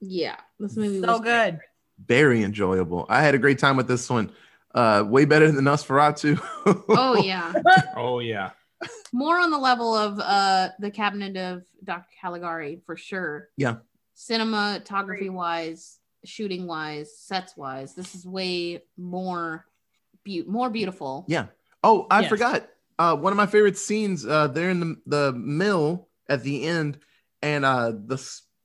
[0.00, 1.50] Yeah, this movie So was great.
[1.52, 1.60] good.
[2.06, 3.06] Very enjoyable.
[3.08, 4.30] I had a great time with this one.
[4.74, 6.38] Uh, way better than Nosferatu.
[6.88, 7.52] Oh yeah,
[7.96, 8.50] Oh yeah.
[9.12, 12.06] more on the level of uh the Cabinet of Dr.
[12.20, 13.48] Caligari for sure.
[13.56, 13.76] Yeah.
[14.14, 19.64] cinematography wise, shooting wise, sets wise, this is way more
[20.24, 21.24] be- more beautiful.
[21.28, 21.46] Yeah.
[21.82, 22.28] Oh, I Yes.
[22.28, 22.68] forgot.
[22.98, 24.24] Uh, one of my favorite scenes.
[24.26, 26.98] Uh, they're in the, the mill at the end,
[27.42, 28.22] and uh, the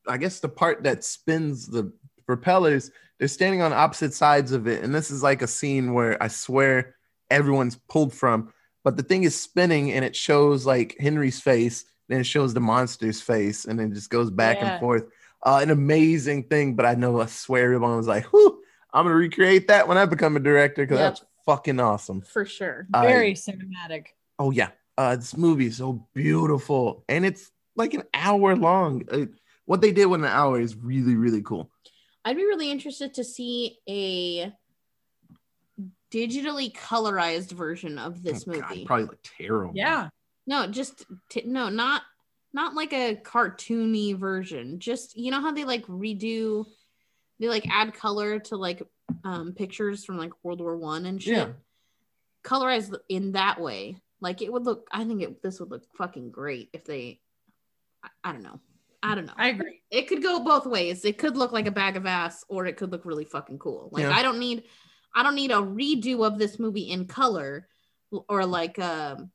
[0.08, 1.92] I guess the part that spins the
[2.26, 2.92] propellers.
[3.20, 6.28] They're standing on opposite sides of it, and this is like a scene where I
[6.28, 6.96] swear
[7.30, 8.52] everyone's pulled from.
[8.84, 12.60] But the thing is spinning, and it shows like Henry's face, then it shows the
[12.62, 14.72] monster's face, and it just goes back Yeah.
[14.72, 15.04] and forth.
[15.44, 18.62] Uh, an amazing thing, but I know I swear everyone was like, "Whew,
[18.94, 21.10] I'm gonna recreate that when I become a director because Yep.
[21.14, 22.88] that's fucking awesome." For sure.
[22.94, 24.08] I- Very cinematic.
[24.40, 29.04] Oh yeah, uh, this movie is so beautiful, and it's like an hour long.
[29.12, 29.26] Uh,
[29.66, 31.70] what they did with an hour is really, really cool.
[32.26, 34.52] I'd be really interested to see a
[36.12, 38.86] digitally colorized version of this Oh, God, movie.
[38.86, 39.74] probably look terrible.
[39.76, 40.10] Yeah.
[40.48, 42.02] No, just t- no, not
[42.54, 44.80] not like a cartoony version.
[44.80, 46.66] Just you know how they like redo,
[47.40, 48.82] they like add color to like
[49.24, 51.34] um pictures from like World War One and shit.
[51.38, 51.48] Yeah.
[52.44, 54.88] Colorized in that way, like it would look.
[54.92, 57.20] I think it, this would look fucking great if they.
[58.04, 58.60] I, I don't know.
[59.04, 59.34] I don't know.
[59.36, 59.82] I agree.
[59.90, 61.06] it could go both ways.
[61.06, 63.90] It could look like a bag of ass, or it could look really fucking cool.
[63.92, 64.16] Like Yeah.
[64.16, 64.64] I don't need,
[65.16, 67.68] I don't need a redo of this movie in color,
[68.30, 69.32] or like um,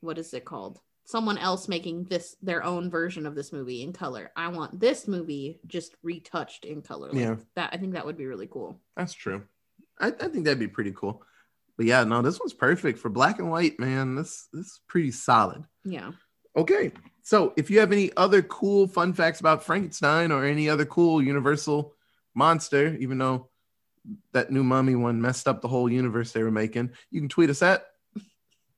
[0.00, 0.80] what is it called?
[1.06, 4.32] Someone else making this their own version of this movie in color.
[4.36, 7.08] I want this movie just retouched in color.
[7.12, 7.36] Like Yeah.
[7.54, 7.70] that.
[7.72, 8.80] I think that would be really cool.
[8.96, 9.44] That's true.
[10.00, 11.22] I, I think that'd be pretty cool.
[11.76, 14.16] But yeah, no, this one's perfect for black and white, man.
[14.16, 15.64] This this is pretty solid.
[15.84, 16.10] Yeah.
[16.56, 16.90] Okay.
[17.22, 21.22] So if you have any other cool fun facts about Frankenstein or any other cool
[21.22, 21.94] universal
[22.34, 23.48] monster, even though
[24.32, 27.50] that new mummy one messed up the whole universe they were making, you can tweet
[27.50, 27.86] us at.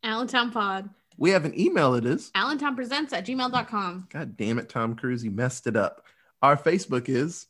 [0.02, 0.88] Allentown Pod.
[1.18, 2.30] We have an email it is.
[2.34, 4.06] Allentown Presents at gmail.com.
[4.10, 6.04] God damn it, Tom Cruise, you messed it up.
[6.42, 7.46] Our Facebook is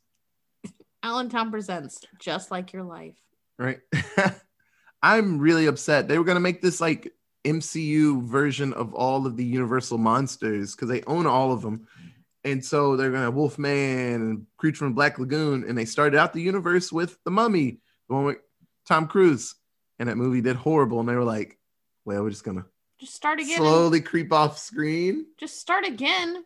[1.03, 3.17] Allentown Presents, just like your life.
[3.59, 3.81] right.
[5.03, 6.09] I'm really upset.
[6.09, 7.13] They were gonna make this like
[7.45, 11.87] MCU version of all of the Universal monsters because they own all of them.
[12.43, 16.33] And so they're gonna have Wolfman and Creature from Black Lagoon, and they started out
[16.33, 18.39] the universe with the Mummy, the one with
[18.89, 19.55] Tom Cruise,
[19.99, 20.99] and that movie did horrible.
[21.01, 21.59] And they were like,
[22.05, 22.65] "Well, we're just gonna
[22.99, 23.57] Just start again.
[23.59, 26.45] slowly creep off screen." just start again,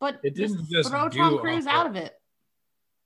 [0.00, 1.80] but It didn't just throw do Tom Cruise awful.
[1.80, 2.18] out of it.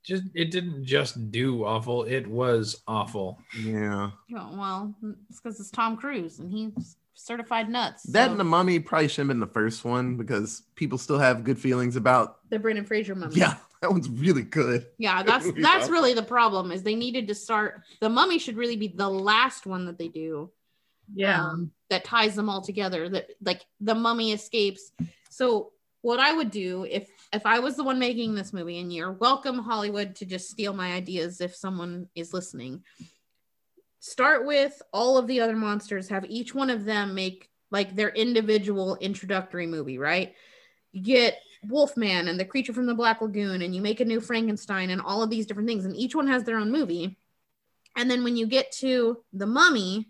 [0.04, 2.04] Just it didn't just do awful.
[2.04, 3.40] It was awful.
[3.60, 4.94] Yeah, well,
[5.28, 8.04] it's because it's Tom Cruise and he's certified nuts.
[8.04, 11.42] that and the Mummy probably should have been the first one because people still have
[11.42, 12.38] good feelings about.
[12.50, 13.34] the Brendan Fraser mummy.
[13.34, 14.86] Yeah, that one's really good.
[14.98, 16.70] yeah, that's that's really the problem.
[16.70, 20.06] Is they needed to start the Mummy should really be the last one that they
[20.08, 20.50] do,
[21.14, 21.42] Yeah.
[21.42, 24.90] um, that ties them all together that like the mummy escapes.
[25.30, 28.92] So what i would do if if i was the one making this movie and
[28.92, 32.84] you're welcome hollywood to just steal my ideas if someone is listening
[33.98, 38.10] start with all of the other monsters have each one of them make like their
[38.10, 40.34] individual introductory movie right?
[40.92, 41.38] You get
[41.68, 45.00] wolfman and the creature from the black lagoon and you make a new frankenstein and
[45.00, 47.18] all of these different things and each one has their own movie.
[47.96, 50.08] And then when you get to the mummy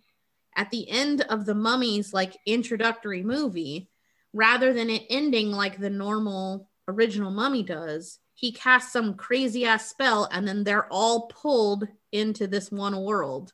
[0.57, 3.89] at the end of the mummy's like introductory movie
[4.33, 9.89] rather than it ending like the normal original mummy does he casts some crazy ass
[9.89, 13.53] spell and then they're all pulled into this one world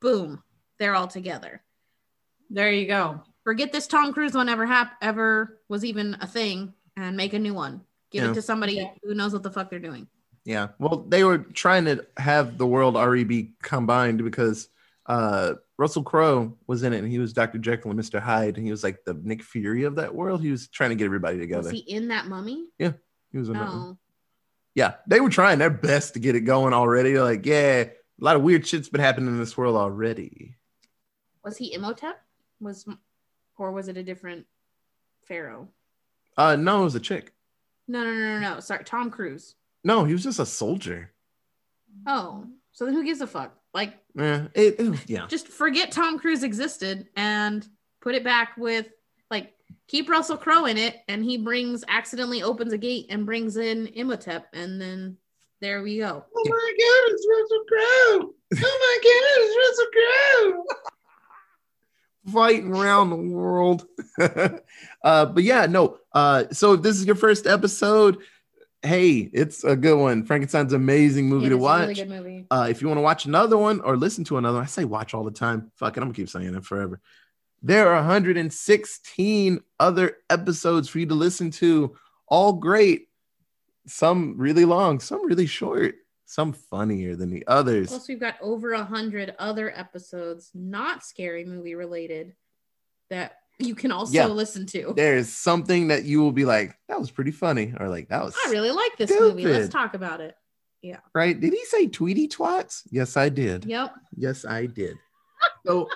[0.00, 0.42] boom
[0.78, 1.62] they're all together
[2.48, 3.22] There you go.
[3.44, 7.38] forget this tom cruise one ever hap- ever was even a thing and make a
[7.38, 8.30] new one give Yeah.
[8.30, 8.90] it to somebody Yeah.
[9.02, 10.06] who knows what the fuck they're doing
[10.44, 10.68] Yeah.
[10.78, 14.68] Well, they were trying to have the world already be combined because
[15.06, 17.56] uh, Russell Crowe was in it and he was Dr.
[17.56, 18.20] Jekyll and Mr.
[18.20, 20.42] Hyde and he was like the Nick Fury of that world.
[20.42, 21.62] He was trying to get everybody together.
[21.62, 22.92] was he in that mummy Yeah,
[23.32, 23.96] He was in that one.
[24.74, 24.96] Yeah.
[25.06, 27.18] They were trying their best to get it going already.
[27.18, 30.54] Like, yeah, a lot of weird shit's been happening in this world already.
[31.42, 32.20] was he imhotep
[32.60, 32.86] was
[33.56, 34.44] or was it a different
[35.24, 35.66] pharaoh
[36.36, 37.32] Uh, no, it was a chick.
[37.88, 41.10] no no no no no sorry tom cruise No, he was just a soldier.
[42.06, 44.46] oh so then who gives a fuck like Yeah.
[44.54, 45.26] It, it- yeah.
[45.26, 47.66] just forget tom cruise existed and
[48.00, 48.86] put it back with
[49.30, 49.52] like
[49.88, 53.86] keep russell crowe in it and he brings accidentally opens a gate and brings in
[53.88, 55.16] imhotep and then
[55.60, 58.34] there we go Oh my God, it's Russell Crowe.
[58.64, 60.64] Oh my God, it's Russell Crowe.
[62.32, 63.86] Fighting around the world.
[65.04, 65.98] uh, but yeah, no.
[66.12, 68.18] Uh, so if this is your first episode,
[68.82, 70.24] hey, it's a good one.
[70.24, 71.80] Frankenstein's an amazing movie It to watch.
[71.82, 74.56] really good movie Uh, if you want to watch another one or listen to another
[74.56, 75.70] one, I say watch all the time.
[75.76, 77.00] Fuck it, I'm gonna keep saying it forever.
[77.62, 83.08] There are 116 other episodes for you to listen to, all great.
[83.86, 87.88] Some really long, some really short, some funnier than the others.
[87.88, 92.34] plus we've got over a hundred other episodes not scary movie related
[93.10, 94.26] that you can also Yeah.
[94.26, 98.08] listen to There's something that you will be like, that was pretty funny, or like
[98.08, 100.34] that was i really like this movie let's talk about it
[100.82, 100.98] Yeah.
[101.14, 101.38] right.
[101.38, 102.82] Did he say Tweety twats?
[102.90, 103.64] Yes, I did.
[103.66, 104.96] yep Yes, I did.
[105.66, 105.88] So,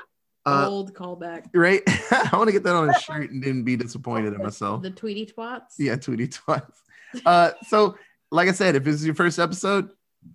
[0.46, 3.76] uh, old callback right, I want to get that on a shirt and then be
[3.76, 4.82] disappointed in myself.
[4.82, 6.76] the tweety twats Yeah, Tweety Twats.
[7.24, 7.96] Uh, so,
[8.30, 9.90] like I said, if this is your first episode,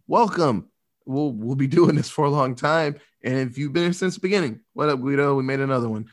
[0.07, 0.69] welcome.
[1.05, 4.13] We'll we'll be doing this for a long time, and if you've been here since
[4.15, 5.35] the beginning, what up, Guido?
[5.35, 6.05] We made another one.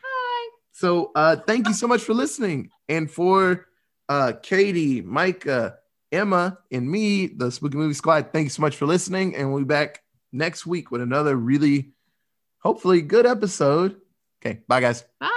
[0.76, 3.66] So, uh, thank you so much for listening, and for
[4.10, 5.78] uh, Katie, Micah,
[6.12, 8.28] Emma, and me, the Spooky Movie Squad.
[8.30, 10.02] Thank you so much for listening, and we'll be back
[10.32, 11.92] next week with another really,
[12.58, 13.96] hopefully, good episode.
[14.44, 15.06] Okay, bye, guys.
[15.18, 15.30] bye